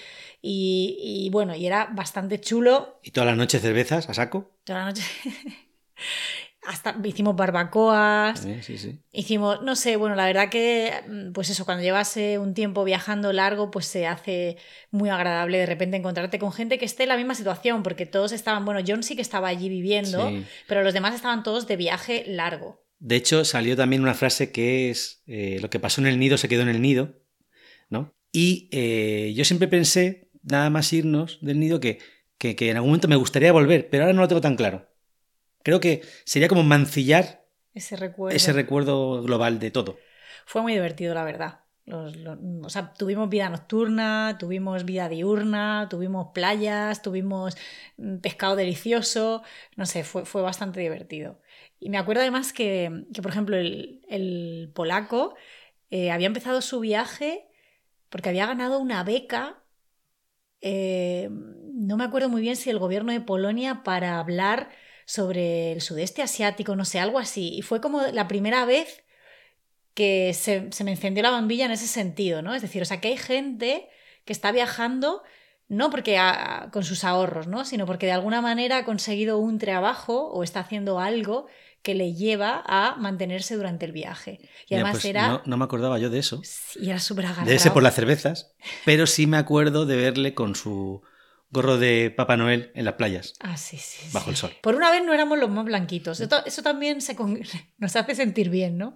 [0.42, 0.96] y,
[1.26, 4.50] y bueno, y era bastante chulo ¿Y todas las noches cervezas a saco?
[4.64, 5.02] toda la noche.
[6.64, 9.00] Hasta hicimos barbacoas, Eh, sí, sí.
[9.10, 13.32] Hicimos, no sé, bueno, la verdad que, mm, pues eso, cuando llevas un tiempo viajando
[13.32, 14.56] largo, pues se hace
[14.90, 18.30] muy agradable de repente encontrarte con gente que esté en la misma situación, porque todos
[18.32, 20.44] estaban, bueno, John sí que estaba allí viviendo, Sí.
[20.68, 22.80] pero los demás estaban todos de viaje largo.
[23.00, 26.38] De hecho, salió también una frase que es eh, lo que pasó en el nido
[26.38, 27.16] se quedó en el nido,
[27.90, 28.14] ¿no?
[28.30, 31.98] Y eh, yo siempre pensé, nada más irnos del nido, que,
[32.38, 34.88] que, que en algún momento me gustaría volver, pero ahora no lo tengo tan claro.
[35.62, 37.44] Creo que sería como mancillar
[37.74, 38.36] Ese recuerdo.
[38.36, 39.98] ese recuerdo global de todo.
[40.46, 41.60] Fue muy divertido, la verdad.
[41.84, 47.56] Los- los- o sea, tuvimos vida nocturna, tuvimos vida diurna, tuvimos playas, tuvimos
[47.96, 49.42] mm, pescado delicioso,
[49.76, 51.40] no sé, fue, fue bastante divertido.
[51.80, 55.34] Y me acuerdo además que, que, por ejemplo, el, el polaco
[55.90, 57.46] eh, había empezado su viaje
[58.08, 59.64] porque había ganado una beca,
[60.60, 64.70] eh, no me acuerdo muy bien si el gobierno de Polonia para hablar
[65.12, 67.54] sobre el sudeste asiático, no sé, algo así.
[67.54, 69.04] Y fue como la primera vez
[69.92, 72.54] que se, se me encendió la bombilla en ese sentido, ¿no?
[72.54, 73.90] Es decir, o sea, que hay gente
[74.24, 75.22] que está viajando
[75.68, 76.18] no porque
[76.72, 77.66] con sus ahorros, ¿no?
[77.66, 81.46] Sino porque de alguna manera ha conseguido un trabajo o está haciendo algo
[81.82, 84.38] que le lleva a mantenerse durante el viaje.
[84.66, 85.28] Y Mira, además pues era...
[85.28, 86.40] no, no me acordaba yo de eso.
[86.80, 87.48] Y era súper agarrado.
[87.48, 88.54] Debe ser por las cervezas,
[88.86, 91.02] pero sí me acuerdo de verle con su
[91.52, 94.08] gorro de Papá Noel en las playas, Ah, sí, sí.
[94.12, 94.30] bajo sí.
[94.30, 94.52] el sol.
[94.62, 96.18] Por una vez no éramos los más blanquitos.
[96.20, 97.40] Eso, eso también se con-
[97.78, 98.94] nos hace sentir bien, ¿no?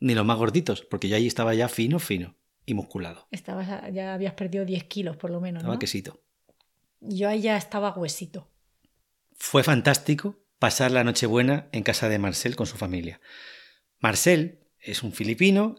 [0.00, 2.34] Ni los más gorditos, porque yo ahí estaba ya fino, fino
[2.66, 3.28] y musculado.
[3.30, 5.78] Estabas, ya habías perdido 10 kilos por lo menos, Estaba ¿no?
[5.78, 6.22] quesito.
[7.00, 8.50] Yo ahí ya estaba huesito.
[9.36, 13.20] Fue fantástico pasar la Nochebuena en casa de Marcel con su familia.
[13.98, 15.76] Marcel es un filipino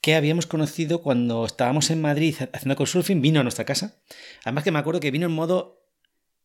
[0.00, 4.00] que habíamos conocido cuando estábamos en Madrid haciendo couchsurfing, vino a nuestra casa.
[4.44, 5.84] Además que me acuerdo que vino en modo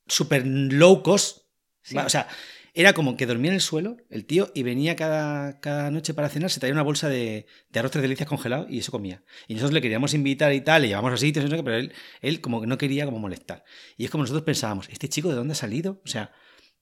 [0.07, 1.43] super low cost.
[1.81, 1.97] Sí.
[1.97, 2.27] O sea,
[2.73, 6.27] era como que dormía en el suelo el tío y venía cada, cada noche para
[6.27, 9.23] cenar, se traía una bolsa de, de arroz tres delicias congelado y eso comía.
[9.47, 12.59] Y nosotros le queríamos invitar y tal, le llevamos a sitios, pero él, él como
[12.59, 13.63] que no quería como molestar.
[13.95, 16.01] Y es como nosotros pensábamos, ¿este chico de dónde ha salido?
[16.03, 16.33] O sea,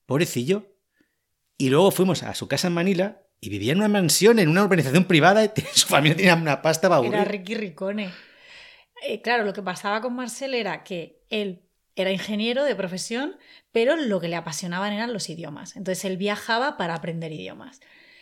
[0.06, 0.74] pobrecillo.
[1.56, 4.64] Y luego fuimos a su casa en Manila y vivía en una mansión, en una
[4.64, 7.24] urbanización privada, y su familia tenía una pasta para Era.
[7.24, 8.10] Ricky Ricone.
[9.06, 11.62] Eh, claro, lo que pasaba con Marcel era que él
[11.96, 13.36] era ingeniero de profesión,
[13.70, 15.76] pero lo que le apasionaban eran los idiomas.
[15.76, 17.80] Entonces él viajaba para aprender idiomas.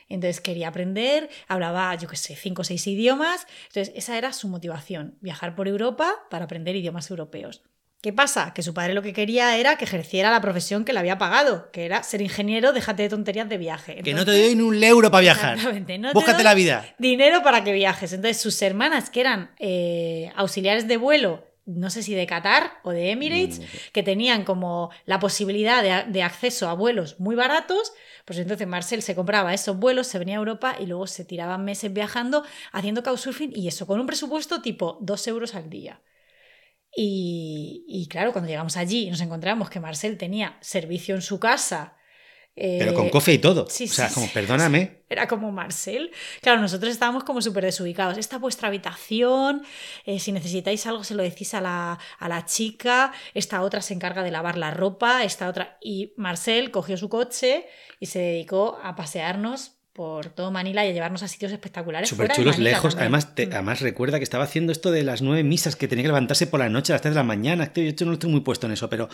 [0.08, 3.46] Entonces quería aprender, hablaba, yo qué sé, cinco o seis idiomas.
[3.68, 7.62] Entonces esa era su motivación, viajar por Europa para aprender idiomas europeos.
[8.02, 8.52] ¿Qué pasa?
[8.52, 11.70] Que su padre lo que quería era que ejerciera la profesión que le había pagado,
[11.70, 14.02] que era ser ingeniero, déjate de tonterías de viaje.
[14.02, 15.54] Que no te doy ni un euro para viajar.
[15.54, 16.84] Exactamente, no te Búscate doy la vida.
[16.98, 18.12] Dinero para que viajes.
[18.12, 22.90] Entonces, sus hermanas, que eran eh, auxiliares de vuelo, no sé si de Qatar o
[22.90, 23.60] de Emirates,
[23.92, 27.92] que tenían como la posibilidad de, de acceso a vuelos muy baratos,
[28.24, 31.64] pues entonces Marcel se compraba esos vuelos, se venía a Europa y luego se tiraban
[31.64, 36.00] meses viajando, haciendo couchsurfing y eso, con un presupuesto tipo 2 euros al día.
[36.94, 41.40] Y, y claro, cuando llegamos allí y nos encontramos que Marcel tenía servicio en su
[41.40, 41.96] casa.
[42.54, 43.66] Pero eh, con cofe y todo.
[43.70, 44.32] sí, o sea, sí, como, sí.
[44.34, 45.04] perdóname.
[45.08, 46.10] Era como Marcel.
[46.42, 48.18] Claro, nosotros estábamos como súper desubicados.
[48.18, 49.62] Esta es vuestra habitación.
[50.04, 53.12] eh, si necesitáis algo, se lo decís a la, a la chica.
[53.32, 55.24] Esta otra se encarga de lavar la ropa.
[55.24, 55.78] Esta otra.
[55.80, 57.66] Y Marcel cogió su coche
[58.00, 62.08] y se dedicó a pasearnos por todo Manila y a llevarnos a sitios espectaculares.
[62.08, 62.94] Súper chulos, lejos.
[62.94, 63.00] también.
[63.14, 63.52] Además, te- Mm.
[63.52, 66.60] además, recuerda que estaba haciendo esto de las nueve misas, que tenía que levantarse por
[66.60, 67.72] la noche a las tres de la mañana.
[67.74, 69.08] Yo no estoy muy puesto en eso, pero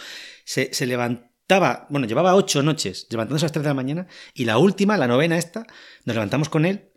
[0.44, 4.44] se, se levantaba, bueno, llevaba ocho noches levantándose a las tres de la mañana y
[4.44, 5.66] la última, la novena esta,
[6.04, 6.90] nos levantamos con él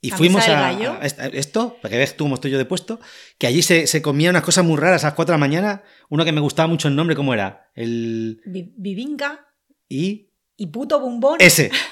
[0.00, 2.98] y ¿La fuimos a, a esto, para que veas tú cómo estoy yo de puesto,
[3.38, 5.84] que allí se, se comía unas cosas muy raras a las cuatro de la mañana.
[6.08, 7.70] Uno que me gustaba mucho el nombre, ¿cómo era?
[7.76, 8.40] El...
[8.44, 9.46] Vivinga
[9.88, 10.30] Y...
[10.56, 11.70] y puto bombón Ese.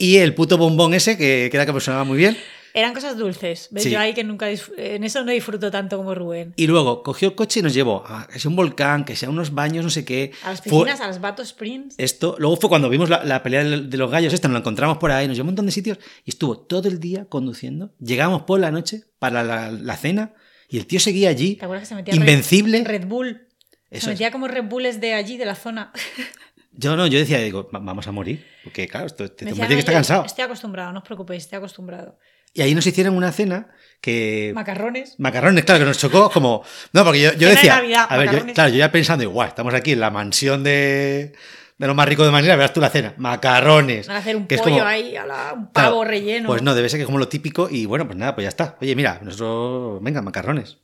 [0.00, 2.36] Y el puto bombón ese, que, que era que me sonaba muy bien.
[2.72, 3.68] eran cosas dulces.
[3.70, 3.82] ¿Ves?
[3.82, 3.90] Sí.
[3.90, 6.54] Yo ahí que nunca en eso no disfruto tanto como Rubén.
[6.56, 9.28] Y luego cogió el coche y nos llevó a que sea un volcán, que sea
[9.28, 10.32] unos baños, no sé qué.
[10.42, 11.96] A las Fue- piscinas, a las Bato Springs.
[11.98, 14.96] Esto, luego fue cuando vimos la, la pelea de, los gallos, esta nos la encontramos
[14.98, 17.92] por ahí, nos llevó a un montón de sitios y estuvo todo el día conduciendo.
[18.00, 20.32] Llegamos por la noche para la, la cena
[20.68, 22.78] y el tío seguía allí, ¿Te acuerdas que se metía invencible.
[22.78, 23.46] Red, Red Bull?
[23.90, 24.18] Eso se es.
[24.20, 25.92] metía como Red Bulls de allí, de la zona.
[26.72, 29.68] Yo no, yo decía, digo, "Va- vamos a morir, porque claro, esto, este hombre tiene
[29.68, 30.24] que "No, estar cansado.
[30.24, 32.18] Estoy acostumbrado, no os preocupéis, estoy acostumbrado.
[32.52, 33.68] Y ahí nos hicieron una cena
[34.00, 34.50] que...
[34.54, 35.14] Macarrones.
[35.18, 36.64] Macarrones, claro, que nos chocó como...
[36.92, 37.76] No, porque yo, yo de decía...
[37.76, 41.32] Navidad, a ver, yo, claro, yo ya pensando, igual, estamos aquí en la mansión de,
[41.78, 44.08] de lo más rico de Manila, verás tú la cena, macarrones.
[44.08, 46.48] Van a hacer un que pollo como- ahí, a la- un Claro, pavo relleno.
[46.48, 48.48] Pues no, debe ser que es como lo típico y bueno, pues nada, pues ya
[48.48, 48.76] está.
[48.80, 50.78] Oye, mira, nosotros, venga, macarrones.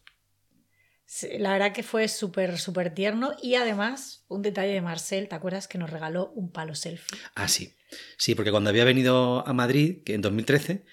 [1.39, 3.35] La verdad que fue súper, súper tierno.
[3.43, 7.19] Y además, un detalle de Marcel, ¿te acuerdas que nos regaló un palo selfie?
[7.35, 7.75] Ah, sí.
[8.17, 10.85] Sí, porque cuando había venido a Madrid, que en 2013,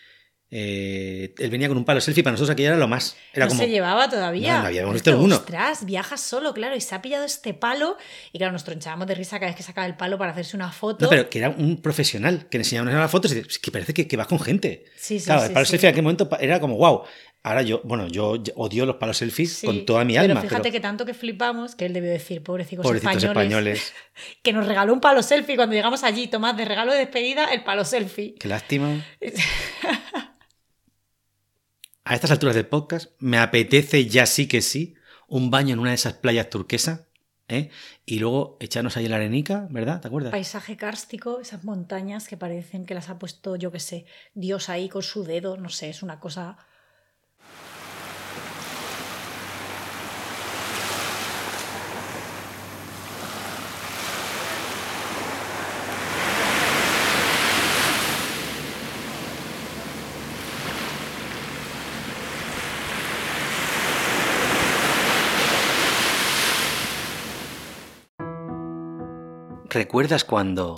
[0.55, 3.15] eh, él venía con un palo selfie, para nosotros aquello era lo más.
[3.33, 3.62] Era no como...
[3.62, 4.57] se llevaba todavía.
[4.57, 5.38] No, no habíamos visto ninguno.
[5.38, 7.97] Ostras, viaja solo, claro, y se ha pillado este palo.
[8.31, 10.71] Y claro, nos tronchábamos de risa cada vez que sacaba el palo para hacerse una
[10.71, 11.05] foto.
[11.05, 13.71] No, pero que era un profesional, que le enseñaba las fotos y dice, "Es que
[13.71, 14.86] parece que, que vas con gente.
[14.95, 17.01] Sí, sí, claro, sí, el palo selfie en aquel momento era como, wow.
[17.45, 20.41] Ahora yo, bueno, yo odio los palos selfies Sí, con toda mi pero alma.
[20.41, 23.43] fíjate pero que tanto que flipamos, que él debió decir, pobrecicos, pobrecitos españoles,
[23.84, 23.93] españoles.
[24.43, 27.65] que nos regaló un palo selfie cuando llegamos allí, Tomás, de regalo de despedida, el
[27.65, 28.35] palo selfie.
[28.35, 29.06] Qué lástima.
[32.06, 34.96] a estas alturas del podcast, me apetece ya sí que sí
[35.27, 37.08] un baño en una de esas playas turquesas,
[37.50, 37.69] ¿eh?
[38.06, 40.00] Y luego echarnos ahí la arenica, ¿verdad?
[40.00, 40.31] ¿Te acuerdas?
[40.31, 44.87] Paisaje kárstico, esas montañas que parecen que las ha puesto, yo qué sé, Dios ahí
[44.87, 46.58] con su dedo, no sé, es una cosa...
[69.74, 70.76] ¿Recuerdas cuando...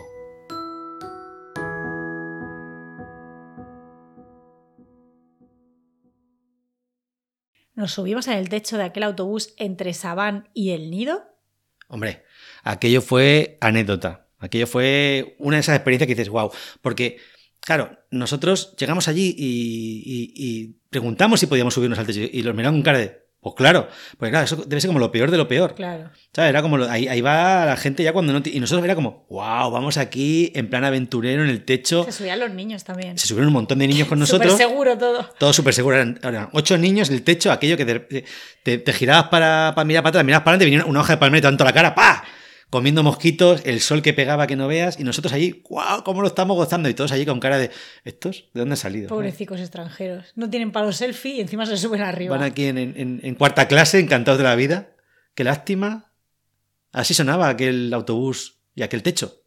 [7.75, 11.23] Nos subimos en el techo de aquel autobús entre Sabán y El Nido.
[11.87, 12.23] Hombre,
[12.63, 14.29] aquello fue anécdota.
[14.39, 16.51] Aquello fue una de esas experiencias que dices, wow.
[16.81, 17.17] Porque,
[17.59, 22.55] claro, nosotros llegamos allí y, y- y preguntamos si podíamos subirnos al techo y los
[22.55, 23.87] miraban con cara de, pues claro,
[24.17, 25.75] porque claro, eso debe ser como lo peor de lo peor.
[25.75, 26.09] Claro.
[26.33, 26.49] ¿Sabes?
[26.49, 28.41] Era como, lo- ahí, ahí va la gente ya cuando no...
[28.43, 32.03] Y nosotros era como, wow, vamos aquí en plan aventurero en el techo.
[32.05, 33.17] Se subían los niños también.
[33.19, 34.51] Se subieron un montón de niños con nosotros.
[34.51, 35.29] Súper seguro todo.
[35.37, 35.95] Todo súper seguro.
[35.95, 38.25] Eran, eran ocho niños, el techo, aquello que te,
[38.63, 41.17] te- te girabas para, para mirar para atrás, mirabas para adelante, venía una hoja de
[41.17, 42.23] palmera y tanto la cara, ¡pa!
[42.75, 46.03] Comiendo mosquitos, el sol que pegaba que no veas, y nosotros allí, ¡guau!
[46.03, 46.89] ¿Cómo lo estamos gozando?
[46.89, 47.71] Y todos allí con cara de,
[48.03, 48.49] ¿estos?
[48.53, 49.07] ¿De dónde han salido?
[49.07, 50.33] Pobrecicos extranjeros.
[50.35, 52.35] No tienen palo selfie y encima se suben arriba.
[52.35, 54.93] Van aquí en, en- en cuarta clase, encantados de la vida.
[55.35, 56.11] Qué lástima.
[56.91, 59.44] Así sonaba aquel autobús y aquel techo.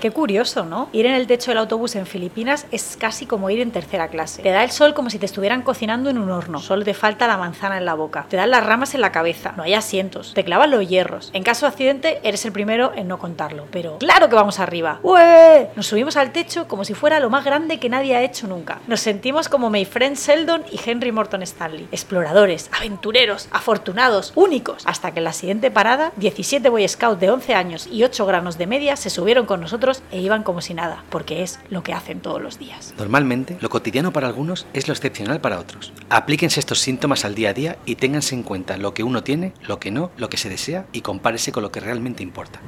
[0.00, 0.88] Qué curioso, ¿no?
[0.92, 4.42] Ir en el techo del autobús en Filipinas es casi como ir en tercera clase.
[4.42, 6.60] Te da el sol como si te estuvieran cocinando en un horno.
[6.60, 8.26] Solo te falta la manzana en la boca.
[8.28, 9.54] Te dan las ramas en la cabeza.
[9.56, 10.34] No hay asientos.
[10.34, 11.30] Te clavan los hierros.
[11.32, 13.66] En caso de accidente, eres el primero en no contarlo.
[13.72, 15.00] Pero claro que vamos arriba.
[15.02, 15.68] ¡Ué!
[15.74, 18.80] Nos subimos al techo como si fuera lo más grande que nadie ha hecho nunca.
[18.86, 21.88] Nos sentimos como my friend Sheldon y Henry Morton Stanley.
[21.90, 24.84] Exploradores, aventureros, afortunados, únicos.
[24.86, 28.58] Hasta que en la siguiente parada, 17 Boy Scouts de 11 años y 8 granos
[28.58, 31.92] de media se subieron con nosotros e iban como si nada, porque es lo que
[31.92, 32.94] hacen todos los días.
[32.98, 35.92] Normalmente, lo cotidiano para algunos es lo excepcional para otros.
[36.08, 39.54] Aplíquense estos síntomas al día a día y ténganse en cuenta lo que uno tiene,
[39.66, 42.60] lo que no, lo que se desea y compárese con lo que realmente importa.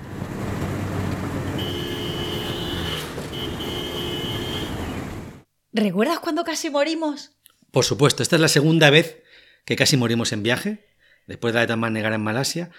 [5.72, 7.32] ¿Recuerdas cuando casi morimos?
[7.70, 9.22] Por supuesto, esta es la segunda vez
[9.64, 10.86] que casi morimos en viaje,
[11.26, 12.70] después de la etapa negara en Malasia.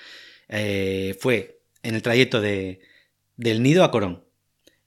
[0.50, 2.82] Eh, fue en el trayecto de,
[3.38, 4.26] del nido a Corón,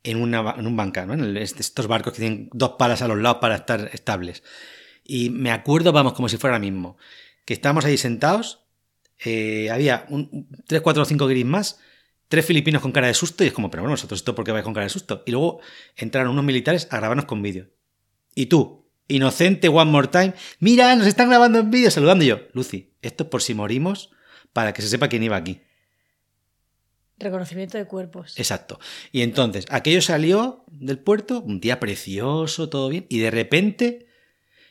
[0.05, 1.15] en, una en un banca, ¿no?
[1.15, 4.43] En el- est- estos barcos que tienen dos palas a los lados para estar estables.
[5.03, 6.97] Y me acuerdo, vamos, como si fuera ahora mismo,
[7.45, 8.61] que estábamos ahí sentados,
[9.25, 11.81] eh, había un- tres, cuatro o cinco gris más,
[12.29, 14.53] tres filipinos con cara de susto, y es como, pero bueno, vosotros esto por qué
[14.53, 15.23] vais con cara de susto.
[15.27, 15.61] Y luego
[15.97, 17.71] entraron unos militares a grabarnos con vídeo.
[18.35, 22.41] Y tú, inocente, one more time, mira, nos están grabando en vídeo, saludando Y yo.
[22.53, 24.11] Lucy, esto es por si morimos,
[24.53, 25.61] para que se sepa quién iba aquí.
[27.19, 28.35] Reconocimiento de cuerpos.
[28.37, 28.81] Exacto.
[29.13, 34.07] Y entonces, aquello salió del puerto, un día precioso, todo bien, y de repente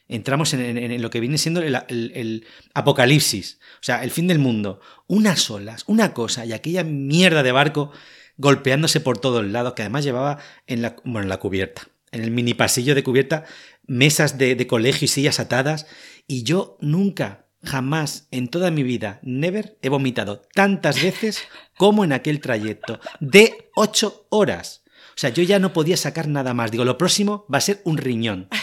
[0.08, 4.82] entramos en, lo que viene siendo el, apocalipsis, o sea, el fin del mundo.
[5.08, 7.92] Unas olas, una cosa, y aquella mierda de barco
[8.38, 12.32] golpeándose por todos lados, que además llevaba en la, bueno, en la cubierta, en el
[12.32, 13.46] mini pasillo de cubierta,
[13.88, 15.88] mesas de colegio y sillas atadas,
[16.28, 21.44] y yo nunca, jamás, en toda mi vida, never, he vomitado tantas veces
[21.78, 24.84] como en aquel trayecto de ocho horas.
[25.10, 26.72] O sea, yo ya no podía sacar nada más.
[26.72, 28.50] Digo, lo próximo va a ser un riñón.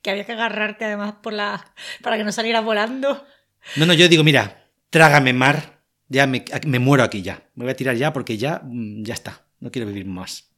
[0.00, 1.72] Que había que agarrarte además por la
[2.02, 3.26] para que no salieras volando.
[3.74, 7.42] No, no, yo digo, mira, trágame mar, ya me, me muero aquí ya.
[7.56, 9.42] Me voy a tirar ya porque ya, mm, ya está.
[9.58, 10.52] No quiero vivir más.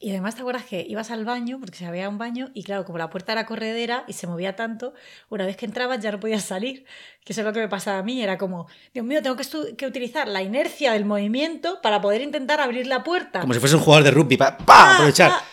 [0.00, 2.84] Y además te acuerdas que ibas al baño, porque se había un baño, y claro,
[2.84, 4.94] como la puerta era corredera y se movía tanto,
[5.28, 6.84] una vez que entrabas ya no podías salir.
[7.24, 9.44] Que eso es lo que me pasaba a mí, era como, Dios mío, tengo que,
[9.76, 13.40] que utilizar la inercia del movimiento para poder intentar abrir la puerta.
[13.40, 15.32] Como si fuese un jugador de rugby para Ah, aprovechar.
[15.34, 15.44] ah.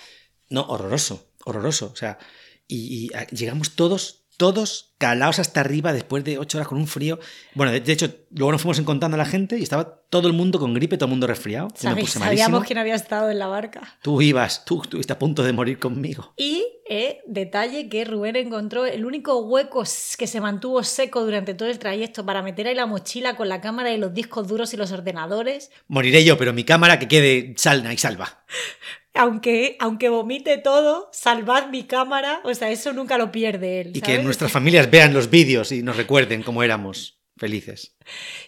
[0.50, 1.89] No, horroroso, horroroso.
[1.91, 2.20] O sea,
[2.68, 6.88] y, y, ah, llegamos todos, todos calados hasta arriba después de ocho horas con un
[6.88, 7.20] frío.
[7.54, 10.34] Bueno, de, de hecho, luego nos fuimos encontrando a la gente y estaba todo el
[10.34, 11.68] mundo con gripe, todo el mundo resfriado.
[11.70, 12.46] Yo me Sabéis- puse malísimo.
[12.46, 13.98] sabíamos quién había estado en la barca.
[14.02, 16.34] Tú ibas, tú estuviste a punto de morir conmigo.
[16.38, 19.84] Y, eh, detalle que Rubén encontró el único hueco
[20.18, 23.60] que se mantuvo seco durante todo el trayecto para meter ahí la mochila con la
[23.62, 25.72] cámara y los discos duros y los ordenadores.
[25.88, 28.44] Moriré yo, pero mi cámara que quede salna y salva.
[29.16, 32.41] Aunque, aunque vomite todo, salvad mi cámara.
[32.43, 33.91] O sea, eso nunca lo pierde él.
[33.93, 37.13] Y que nuestras familias vean los vídeos y nos recuerden cómo éramos.
[37.38, 37.97] felices.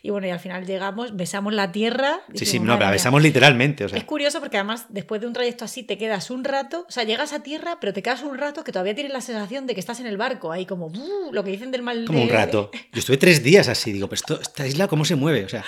[0.01, 2.21] Y bueno, y al final llegamos, besamos la tierra.
[2.33, 2.91] Sí, sí, no, "Madre pero mía".
[2.93, 3.97] besamos literalmente, o sea.
[3.97, 7.03] Es curioso porque además después de un trayecto así te quedas un rato, o sea,
[7.03, 9.81] llegas a tierra, pero te quedas un rato que todavía tienes la sensación de que
[9.81, 12.71] estás en el barco, ahí como "Uh", lo que dicen del mal Como un rato.
[12.93, 15.43] Yo estuve tres días así, digo, pero esto, esta isla, ¿cómo se mueve?
[15.43, 15.65] O sea,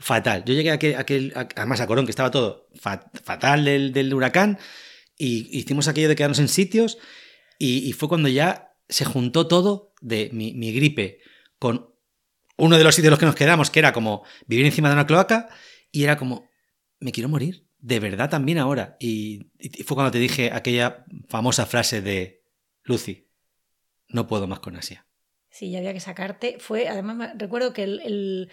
[0.00, 0.44] fatal.
[0.44, 3.92] Yo llegué a aquel, aquel- a- además a Corón, que estaba todo fa- fatal del,
[3.92, 4.58] del huracán,
[5.16, 6.98] y hicimos aquello de quedarnos en sitios,
[7.58, 11.20] y, y fue cuando ya se juntó todo de mi, mi gripe
[11.58, 11.94] con
[12.56, 14.94] uno de los sitios en los que nos quedamos, que era como vivir encima de
[14.94, 15.48] una cloaca,
[15.92, 16.48] y era como,
[16.98, 18.96] me quiero morir, de verdad también ahora.
[18.98, 22.42] Y, y fue cuando te dije aquella famosa frase de
[22.82, 23.28] Lucy,
[24.08, 25.06] no puedo más con Asia.
[25.50, 26.56] Sí, ya había que sacarte.
[26.60, 28.50] Fue, además, recuerdo que el, el-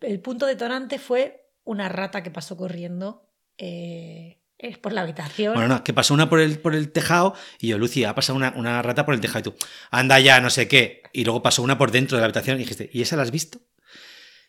[0.00, 5.54] el- punto detonante fue una rata que pasó corriendo eh, eh, por la habitación.
[5.54, 8.36] Bueno, no, que pasó una por el, por el tejado y yo, Lucy, ha pasado
[8.36, 9.54] una, una rata por el tejado y tú,
[9.90, 11.02] anda ya, no sé qué.
[11.12, 13.30] Y luego pasó una por dentro de la habitación y dijiste, ¿y esa la has
[13.30, 13.60] visto?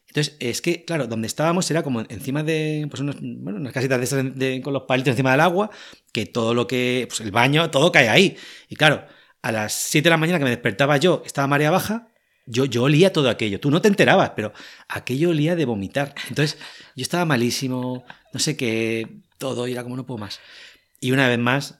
[0.07, 3.97] Entonces, es que, claro, donde estábamos era como encima de, pues, unos- bueno, unas casitas
[3.97, 5.69] de, esas de- con los palitos encima del agua,
[6.13, 8.37] que todo lo que, pues el baño, todo cae ahí.
[8.69, 9.05] Y claro,
[9.47, 12.09] a las 7 de la mañana que me despertaba yo, estaba marea baja,
[12.45, 13.61] yo, yo olía todo aquello.
[13.61, 14.51] Tú no te enterabas, pero
[14.89, 16.13] aquello olía de vomitar.
[16.27, 16.59] Entonces,
[16.97, 20.41] yo estaba malísimo, no sé qué, todo, y era como no puedo más.
[20.99, 21.79] Y una vez más,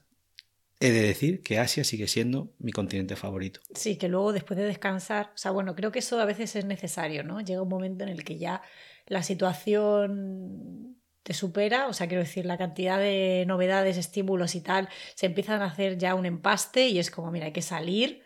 [0.79, 3.59] he de decir que Asia sigue siendo mi continente favorito.
[3.75, 6.63] Sí, que luego después de descansar, o sea, bueno, creo que eso a veces es
[6.63, 7.41] necesario, ¿no?
[7.41, 8.61] Llega un momento en el que ya
[9.07, 10.95] la situación
[11.27, 15.61] te supera, o sea, quiero decir, la cantidad de novedades, estímulos y tal, se empiezan
[15.61, 18.23] a hacer ya un empaste y es como, mira, hay que salir.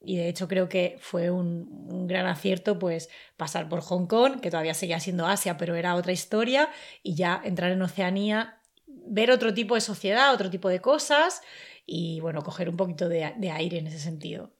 [0.00, 4.50] Y de hecho creo que fue un, gran acierto pues pasar por Hong Kong, que
[4.50, 6.70] todavía seguía siendo Asia, pero era otra historia,
[7.04, 11.42] y ya entrar en Oceanía, ver otro tipo de sociedad, otro tipo de cosas
[11.86, 14.52] y bueno, coger un poquito de aire en ese sentido.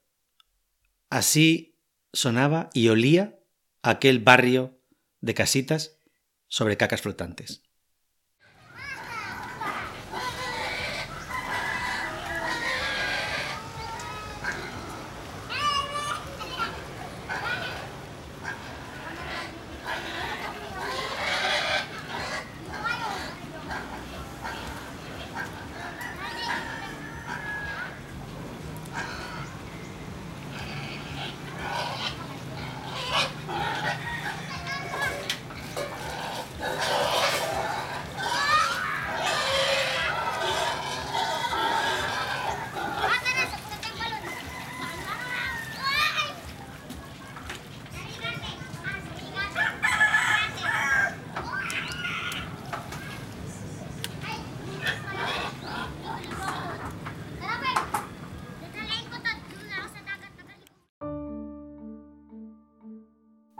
[1.09, 1.76] Así
[2.12, 3.41] sonaba y olía
[3.82, 4.78] aquel barrio
[5.20, 5.99] de casitas
[6.47, 7.64] sobre cacas flotantes.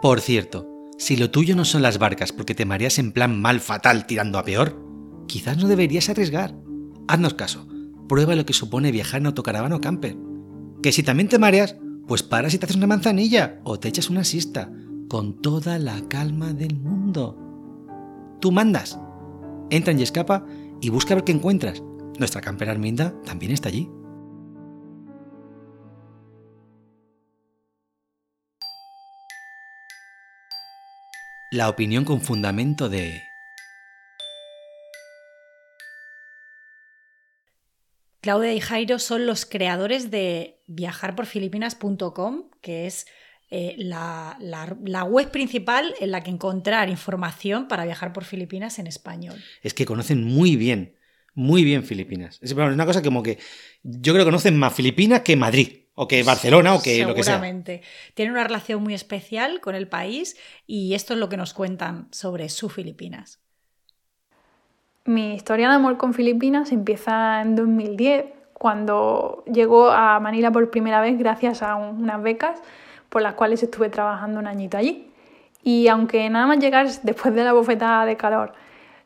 [0.01, 3.59] Por cierto, si lo tuyo no son las barcas porque te mareas en plan mal
[3.59, 4.83] fatal tirando a peor,
[5.27, 6.55] quizás no deberías arriesgar.
[7.07, 7.67] Haznos caso,
[8.09, 10.17] prueba lo que supone viajar en autocaravana o camper.
[10.81, 11.75] Que si también te mareas,
[12.07, 14.71] pues paras y te haces una manzanilla o te echas una siesta,
[15.07, 17.37] con toda la calma del mundo.
[18.39, 18.99] Tú mandas.
[19.69, 20.45] Entra en y escapa
[20.81, 21.83] y busca ver qué encuentras.
[22.17, 23.87] Nuestra camper Arminda también está allí.
[31.51, 33.21] La opinión con fundamento de...
[38.21, 43.07] Claudia y Jairo son los creadores de viajarporfilipinas.com, que es
[43.49, 48.77] eh, la, la- la web principal en la que encontrar información para viajar por Filipinas
[48.79, 49.41] en español.
[49.63, 50.95] Es que conocen muy bien,
[51.33, 52.37] muy bien Filipinas.
[52.43, 53.39] Es una cosa como que
[53.81, 57.21] yo creo que conocen más Filipinas que Madrid, o que Barcelona, o que lo que
[57.23, 57.35] sea.
[57.35, 57.83] Seguramente.
[58.15, 60.35] Tienen una relación muy especial con el país
[60.65, 63.39] y esto es lo que nos cuentan sobre su Filipinas.
[65.05, 71.01] Mi historia de amor con Filipinas empieza en 2010, cuando llegó a Manila por primera
[71.01, 72.59] vez gracias a un- unas becas
[73.09, 75.11] por las cuales estuve trabajando un añito allí.
[75.63, 78.53] Y aunque nada más llegar después de la bofetada de calor,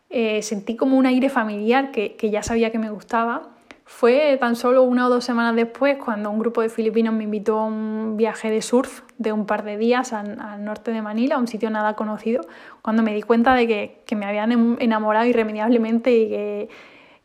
[0.10, 3.55] eh, sentí como un aire familiar que, que ya sabía que me gustaba,
[3.86, 7.60] fue tan solo una o dos semanas después cuando un grupo de filipinos me invitó
[7.60, 11.48] a un viaje de surf de un par de días al, norte de Manila, un
[11.48, 12.42] sitio nada conocido,
[12.82, 16.70] cuando me di cuenta de que, que me habían em- enamorado irremediablemente y que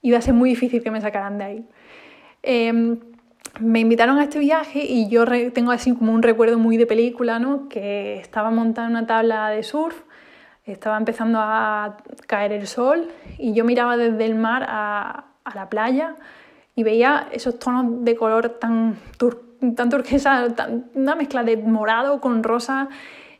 [0.02, 1.64] iba a ser muy difícil que me sacaran de ahí.
[2.42, 2.98] Eh,
[3.58, 7.38] me invitaron a este viaje y yo tengo así como un recuerdo muy de película,
[7.38, 7.68] ¿no?
[7.68, 10.02] Que estaba montada en una tabla de surf,
[10.66, 11.96] estaba empezando a
[12.26, 13.08] caer el sol
[13.38, 16.16] y yo miraba desde el mar a, a la playa
[16.74, 19.40] y veía esos tonos de color tan, tur-
[19.90, 22.88] turquesa, tan- una mezcla de morado con rosa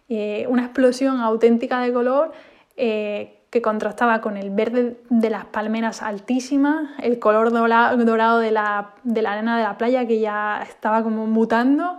[0.08, 2.32] eh, una explosión auténtica de color
[2.76, 8.90] eh, que contrastaba con el verde de las palmeras altísimas, el color dorado de la,
[9.04, 11.98] de la arena de la playa que ya estaba como mutando.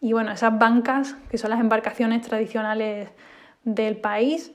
[0.00, 3.08] Y bueno, esas bancas que son las embarcaciones tradicionales
[3.64, 4.52] del país,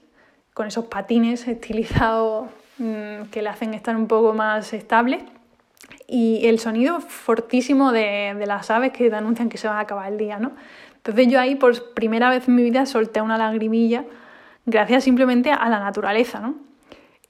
[0.53, 2.47] con esos patines estilizados
[2.79, 5.25] mm, que le hacen estar un poco más estable
[6.07, 9.81] y el sonido fortísimo de, de, las aves que te anuncian que se va a
[9.81, 10.51] acabar el día, ¿no?
[10.97, 14.05] Entonces yo ahí por primera vez en mi vida solté una lagrimilla
[14.65, 16.55] gracias simplemente a la naturaleza, ¿no?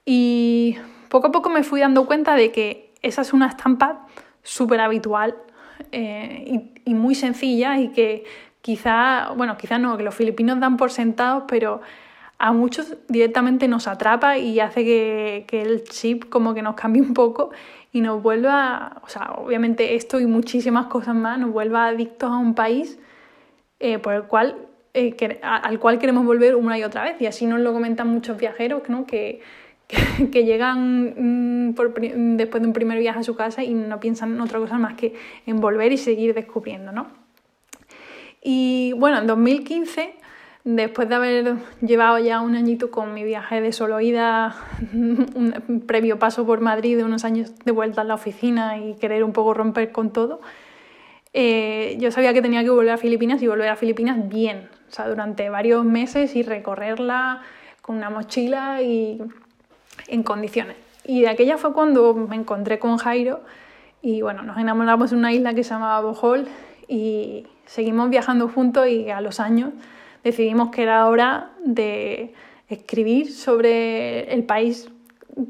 [0.04, 0.76] Y
[1.08, 4.06] poco a poco me fui dando cuenta de que esa es una estampa
[4.42, 5.36] súper habitual
[5.92, 8.24] eh, y, y, muy sencilla y que
[8.62, 11.80] quizá, bueno, quizá no, que los filipinos dan por sentados, pero
[12.38, 17.02] a muchos directamente nos atrapa y hace que, que el chip como que nos cambie
[17.02, 17.50] un poco
[17.96, 22.36] y nos vuelva, o sea, obviamente esto y muchísimas cosas más, nos vuelva adictos a
[22.36, 22.98] un país
[23.80, 24.54] eh, por el cual,
[24.92, 27.18] eh, al cual queremos volver una y otra vez.
[27.20, 29.06] Y así nos lo comentan muchos viajeros, ¿no?
[29.06, 29.40] que,
[29.88, 34.42] que, llegan mm, después de un primer viaje a su casa y no piensan en
[34.42, 35.14] otra cosa más que
[35.46, 36.92] en volver y seguir descubriendo.
[36.92, 37.06] ¿no?
[38.42, 40.16] Y bueno, en 2015
[40.66, 44.56] después de haber llevado ya un añito con mi viaje de solo ida,
[44.92, 49.22] un previo paso por Madrid de unos años de vuelta a la oficina y querer
[49.22, 50.40] un poco romper con todo,
[51.32, 54.92] eh, yo sabía que tenía que volver a Filipinas y volver a Filipinas bien, o
[54.92, 57.42] sea, durante varios meses y recorrerla
[57.80, 59.22] con una mochila y
[60.08, 60.76] en condiciones.
[61.04, 63.40] Y de aquella fue cuando me encontré con Jairo
[64.02, 66.48] y bueno, nos enamoramos en una isla que se llamaba Bohol
[66.88, 69.70] y seguimos viajando juntos y a los años
[70.26, 72.34] decidimos que era hora de
[72.66, 74.90] escribir sobre el país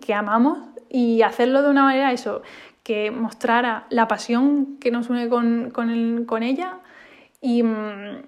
[0.02, 0.58] que amamos
[0.90, 2.42] y hacerlo de una manera eso,
[2.82, 6.80] que mostrara la pasión que nos une con, con, el, con ella
[7.40, 8.22] y mm,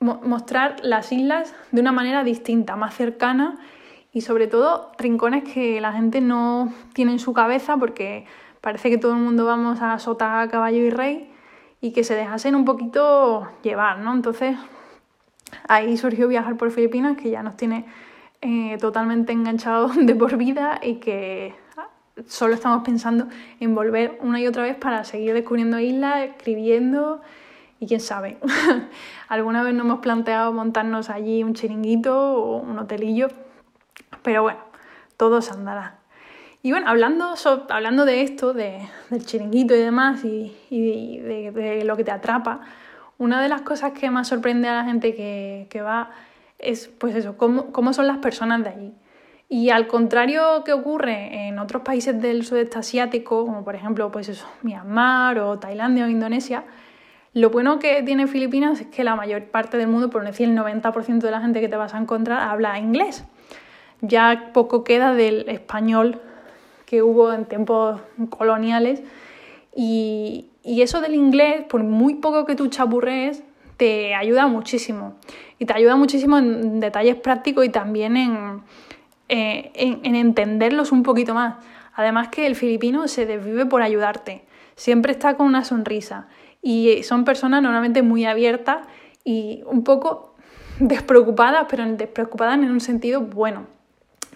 [0.00, 3.58] mostrar las islas de una manera distinta, más cercana
[4.12, 8.26] y sobre todo rincones que la gente no tiene en su cabeza porque
[8.60, 11.32] parece que todo el mundo vamos a sota, caballo y rey
[11.80, 14.12] y que se dejasen un poquito llevar, ¿no?
[14.12, 14.54] Entonces
[15.68, 17.86] ahí surgió Viajar por Filipinas, que ya nos tiene
[18.40, 21.88] eh, totalmente enganchados de por vida y que ah,
[22.26, 23.28] solo estamos pensando
[23.60, 27.20] en volver una y otra vez para seguir descubriendo islas, escribiendo
[27.80, 28.38] y quién sabe,
[29.28, 33.28] alguna vez nos hemos planteado montarnos allí un chiringuito o un hotelillo,
[34.22, 34.58] pero bueno,
[35.16, 35.98] todo se andará.
[36.60, 37.34] Y bueno, hablando,
[37.70, 38.80] hablando de esto, de,
[39.10, 42.62] del chiringuito y demás, y, y de, de, lo que te atrapa,
[43.18, 46.10] una de las cosas que más sorprende a la gente que, va
[46.58, 48.92] es pues eso, cómo, cómo, son las personas de allí.
[49.48, 54.28] Y al contrario que ocurre en otros países del sudeste asiático, como por ejemplo pues
[54.28, 56.64] eso, Myanmar o Tailandia o Indonesia,
[57.34, 60.56] lo bueno que tiene Filipinas es que la mayor parte del mundo, por decir el
[60.56, 63.24] 90% de la gente que te vas a encontrar, habla inglés.
[64.00, 66.20] Ya poco queda del español
[66.86, 68.00] que hubo en tiempos
[68.30, 69.02] coloniales
[69.74, 73.42] y, y eso del inglés, por muy poco que tú chapurrees,
[73.76, 75.16] te ayuda muchísimo.
[75.58, 78.62] Y te ayuda muchísimo en detalles prácticos y también en,
[79.28, 81.56] eh, en, en, entenderlos un poquito más.
[81.94, 84.44] Además que el filipino se desvive por ayudarte.
[84.74, 86.28] Siempre está con una sonrisa.
[86.60, 88.86] Y son personas normalmente muy abiertas
[89.24, 90.34] y un poco
[90.80, 93.66] despreocupadas, pero despreocupadas en un sentido bueno.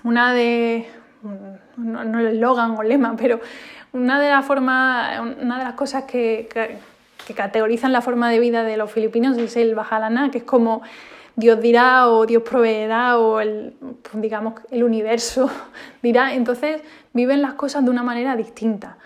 [0.05, 0.87] Una de...
[1.77, 3.41] no, no el eslogan o lema, pero
[3.93, 8.63] una de, las formas, una de las cosas que, que, categorizan la forma de vida
[8.63, 10.83] de los filipinos es el bajalana, que es como
[11.35, 13.75] Dios dirá o Dios proveerá o el,
[14.15, 15.51] digamos, el universo
[16.03, 16.35] dirá.
[16.35, 16.83] Entonces
[17.13, 18.99] viven las cosas de una manera distinta.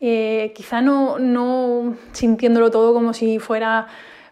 [0.00, 3.86] Eh, quizá no, no sintiéndolo todo como si fuera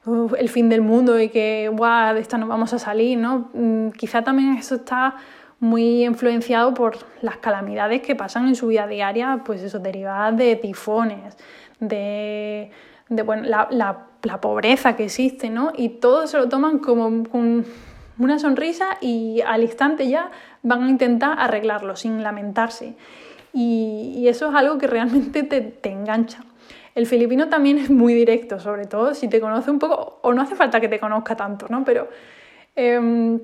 [0.04, 3.50] uh, el fin del mundo y que Buah, de esta nos vamos a salir, ¿no?
[3.54, 5.14] Mm, quizá también eso está
[5.60, 10.56] muy influenciado por las calamidades que pasan en su vida diaria, pues eso, derivadas de
[10.56, 11.36] tifones,
[11.78, 12.70] de,
[13.10, 15.72] de bueno, la, la, la, pobreza que existe, ¿no?
[15.76, 17.06] Y todo se lo toman como
[18.18, 20.30] una sonrisa y al instante ya
[20.62, 22.94] van a intentar arreglarlo sin lamentarse.
[23.52, 26.42] Y, y eso es algo que realmente te, te engancha.
[26.94, 30.40] El filipino también es muy directo, sobre todo si te conoce un poco, o no
[30.40, 31.84] hace falta que te conozca tanto, ¿no?
[31.84, 32.08] Pero...
[32.76, 33.38] Eh,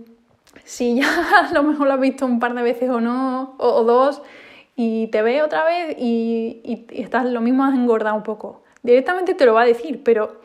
[0.64, 3.84] si ya a lo mejor lo has visto un par de veces o no, o,
[3.84, 4.22] dos,
[4.74, 8.62] y te ve otra vez y, y, estás lo mismo has engordado un poco.
[8.82, 10.40] Directamente te lo va a decir, pero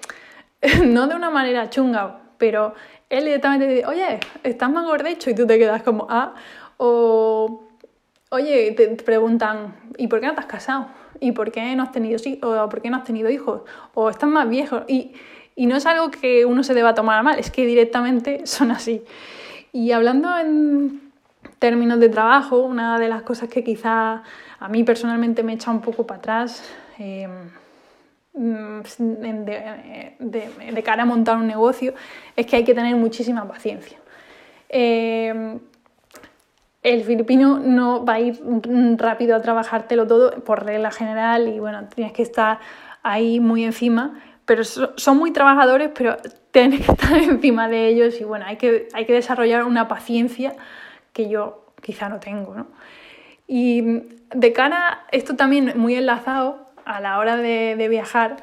[0.85, 2.73] no de una manera chunga, pero
[3.09, 6.33] él directamente te dice, oye, estás más gordecho y tú te quedas como, ah,
[6.77, 7.63] o,
[8.29, 10.87] oye, te preguntan, ¿y por qué no te has casado?
[11.19, 13.61] ¿Y por qué no has tenido, o por qué no has tenido hijos?
[13.93, 14.83] O estás más viejo.
[14.87, 15.13] Y,
[15.55, 19.03] Y no es algo que uno se deba tomar mal, es que directamente son así.
[19.73, 21.11] Y hablando en
[21.59, 24.23] términos de trabajo, una de las cosas que quizá
[24.59, 26.63] a mí personalmente me echa un poco para atrás
[26.99, 27.27] eh,
[28.33, 28.81] mm,
[30.19, 31.93] de, cara a montar un negocio
[32.35, 33.97] es que hay que tener muchísima paciencia.
[34.69, 35.59] Eh,
[36.83, 38.41] el filipino no va a ir
[38.97, 42.59] rápido a trabajártelo todo por regla general y bueno, tienes que estar
[43.03, 46.17] ahí muy encima, pero son muy trabajadores, pero
[46.51, 50.53] tienes que estar encima de ellos y bueno, hay que, hay que desarrollar una paciencia
[51.13, 52.55] que yo quizá no tengo.
[52.55, 52.67] ¿no?
[53.47, 58.37] Y de cara, esto también muy enlazado a la hora de, de viajar,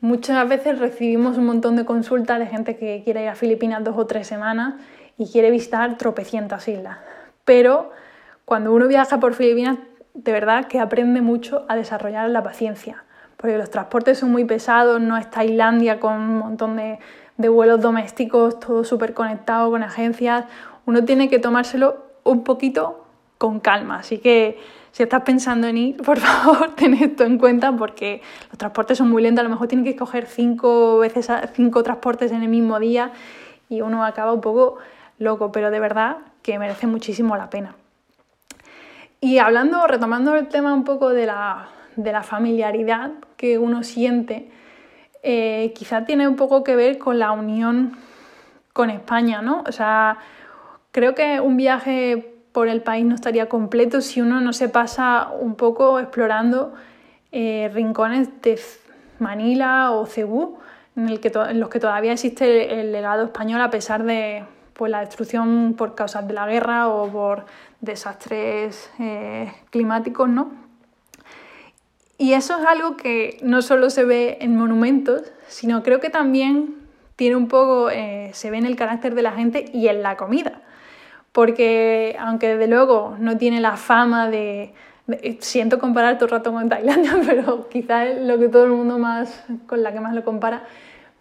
[0.00, 3.96] muchas veces recibimos un montón de consultas de gente que quiere ir a Filipinas dos
[3.96, 4.74] o tres semanas
[5.16, 6.98] y quiere visitar tropecientas islas.
[7.44, 7.90] Pero
[8.44, 9.78] cuando uno viaja por Filipinas,
[10.14, 13.04] de verdad que aprende mucho a desarrollar la paciencia,
[13.36, 16.98] porque los transportes son muy pesados, no es Tailandia con un montón de,
[17.36, 20.44] de vuelos domésticos, todo súper conectado con agencias,
[20.86, 23.04] uno tiene que tomárselo un poquito
[23.38, 24.58] con calma, así que
[24.92, 29.10] si estás pensando en ir, por favor, ten esto en cuenta porque los transportes son
[29.10, 32.78] muy lentos, a lo mejor tienes que coger cinco veces cinco transportes en el mismo
[32.78, 33.12] día
[33.68, 34.78] y uno acaba un poco
[35.18, 37.74] loco, pero de verdad que merece muchísimo la pena.
[39.20, 41.70] Y hablando, retomando el tema un poco de la,
[42.22, 44.50] familiaridad que uno siente,
[45.24, 47.96] eh, quizá tiene un poco que ver con la unión
[48.74, 49.64] con España, ¿no?
[49.66, 50.18] O sea,
[50.92, 55.30] creo que un viaje por el país no estaría completo si uno no se pasa
[55.40, 56.74] un poco explorando
[57.32, 58.60] eh, rincones de
[59.18, 60.58] Manila o Cebú,
[60.94, 61.08] en,
[61.58, 64.44] los que todavía existe el legado español a pesar de,
[64.74, 67.46] pues la destrucción por causas de la guerra o por
[67.80, 70.63] desastres eh, climáticos, ¿no?
[72.16, 76.76] Y eso es algo que no solo se ve en monumentos, sino creo que también
[77.16, 80.16] tiene un poco, eh, se ve en el carácter de la gente y en la
[80.16, 80.62] comida.
[81.32, 84.74] Porque aunque desde luego no tiene la fama de,
[85.40, 89.44] siento comparar todo el rato con Tailandia, pero quizás lo que todo el mundo más,
[89.66, 90.64] con la que más lo compara,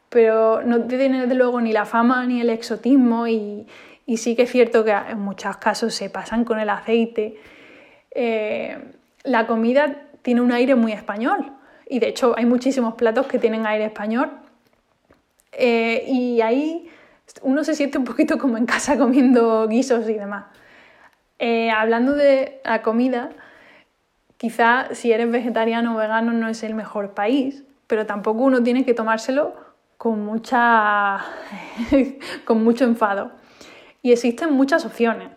[0.09, 3.67] pero no tiene desde luego ni la fama ni el exotismo y,
[4.15, 7.39] sí que es cierto que en muchos casos se pasan con el aceite.
[8.11, 8.77] Eh,
[9.23, 11.53] la comida tiene un aire muy español
[11.88, 14.32] y de hecho hay muchísimos platos que tienen aire español
[15.51, 16.89] eh, y ahí
[17.41, 20.45] uno se siente un poquito como en casa comiendo guisos y demás.
[21.39, 23.32] Eh, hablando de la comida,
[24.38, 28.86] quizá si eres vegetariano o vegano no es el mejor país, pero tampoco uno tiene
[28.86, 29.55] que tomárselo
[29.97, 31.19] con, mucha,
[32.45, 33.32] con mucho enfado.
[34.01, 35.30] Y existen muchas opciones.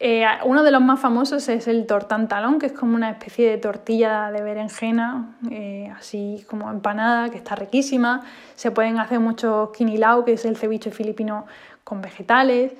[0.00, 3.58] Eh, uno de los más famosos es el tortantalón, que es como una especie de
[3.58, 8.22] tortilla de berenjena, eh, así como empanada, que está riquísima.
[8.54, 11.46] Se pueden hacer muchos quinilao, que es el ceviche filipino
[11.82, 12.74] con vegetales.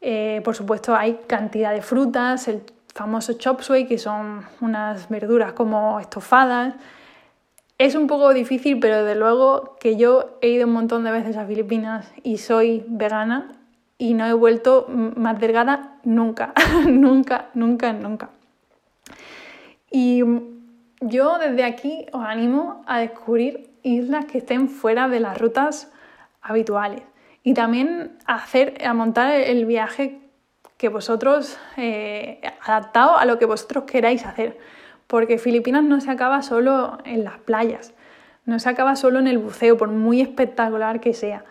[0.00, 2.62] Eh, por supuesto, hay cantidad de frutas, el
[2.92, 6.74] famoso chop suey, que son unas verduras como estofadas.
[7.78, 11.36] Es un poco difícil, pero desde luego que yo he ido un montón de veces
[11.36, 13.52] a Filipinas y soy vegana
[13.96, 16.52] y no he vuelto más delgada nunca,
[16.86, 18.30] nunca, nunca, nunca.
[19.90, 20.22] Y
[21.00, 25.92] yo desde aquí os animo a descubrir islas que estén fuera de las rutas
[26.42, 27.02] habituales
[27.42, 30.20] y también a hacer, a montar el viaje
[30.76, 34.58] que vosotros, eh, adaptado a lo que vosotros queráis hacer
[35.06, 37.94] porque Filipinas no se acaba solo en las playas,
[38.46, 41.44] no se acaba solo en el buceo, por muy espectacular que sea.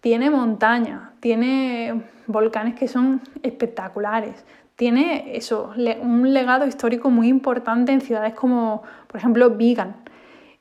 [0.00, 4.44] Tiene montaña, tiene volcanes que son espectaculares,
[4.76, 9.96] tiene eso, un legado histórico muy importante en ciudades como, por ejemplo, Vigan.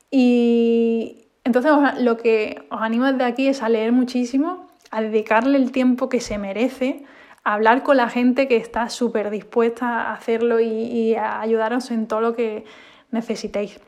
[0.10, 5.72] Y entonces lo que os animo desde aquí es a leer muchísimo, a dedicarle el
[5.72, 7.06] tiempo que se merece
[7.44, 12.20] hablar con la gente que está súper dispuesta a hacerlo y, a ayudaros en todo
[12.20, 12.66] lo que
[13.12, 13.80] necesitéis.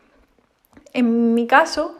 [0.93, 1.98] En mi caso,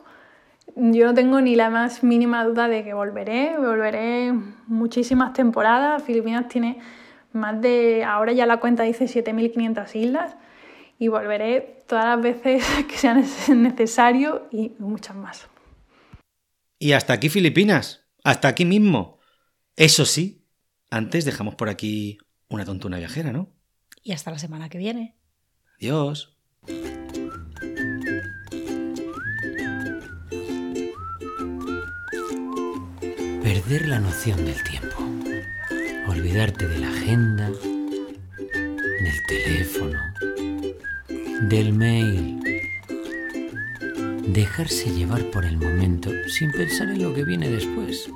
[0.75, 4.31] yo no tengo ni la más mínima duda de que volveré, volveré
[4.67, 6.03] muchísimas temporadas.
[6.03, 6.79] Filipinas tiene
[7.33, 10.35] más de, ahora ya la cuenta dice 7.500 islas
[10.97, 13.21] y volveré todas las veces que sea
[13.53, 15.47] necesario y muchas más.
[16.77, 19.19] Y hasta aquí Filipinas, hasta aquí mismo.
[19.75, 20.45] Eso sí,
[20.89, 22.17] antes dejamos por aquí
[22.49, 23.49] una tontuna viajera, ¿no?
[24.01, 25.15] Y hasta la semana que viene.
[25.77, 26.37] Adiós.
[33.69, 34.97] Perder la noción del tiempo.
[36.07, 39.99] Olvidarte de la agenda, del teléfono,
[41.47, 42.39] del mail,
[44.25, 48.09] dejarse llevar por el momento sin pensar en lo que viene después.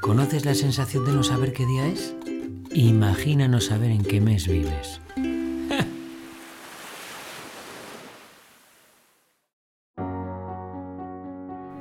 [0.00, 2.14] ¿Conoces la sensación de no saber qué día es?
[2.72, 5.02] Imagina no saber en qué mes vives.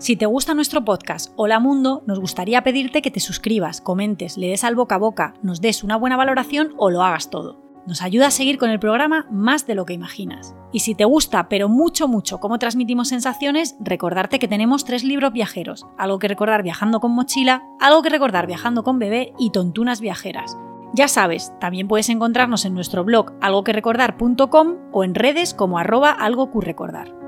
[0.09, 4.47] Si te gusta nuestro podcast Hola Mundo, nos gustaría pedirte que te suscribas, comentes, le
[4.47, 7.61] des al boca a boca, nos des una buena valoración o lo hagas todo.
[7.85, 10.55] Nos ayuda a seguir con el programa más de lo que imaginas.
[10.71, 15.31] Y si te gusta, pero mucho, mucho cómo transmitimos sensaciones, recordarte que tenemos tres libros
[15.31, 15.85] viajeros.
[15.95, 20.57] Algo que recordar viajando con mochila, algo que recordar viajando con bebé y tontunas viajeras.
[20.95, 27.18] Ya sabes, también puedes encontrarnos en nuestro blog algoquerecordar.com o en redes como arroba algocurrecordar.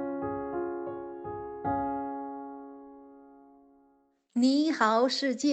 [4.33, 5.51] Ni hao 世界.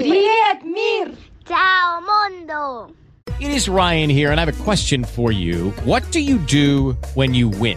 [1.45, 2.95] Ciao, mondo.
[3.41, 5.71] It is Ryan here, and I have a question for you.
[5.85, 7.77] What do you do when you win?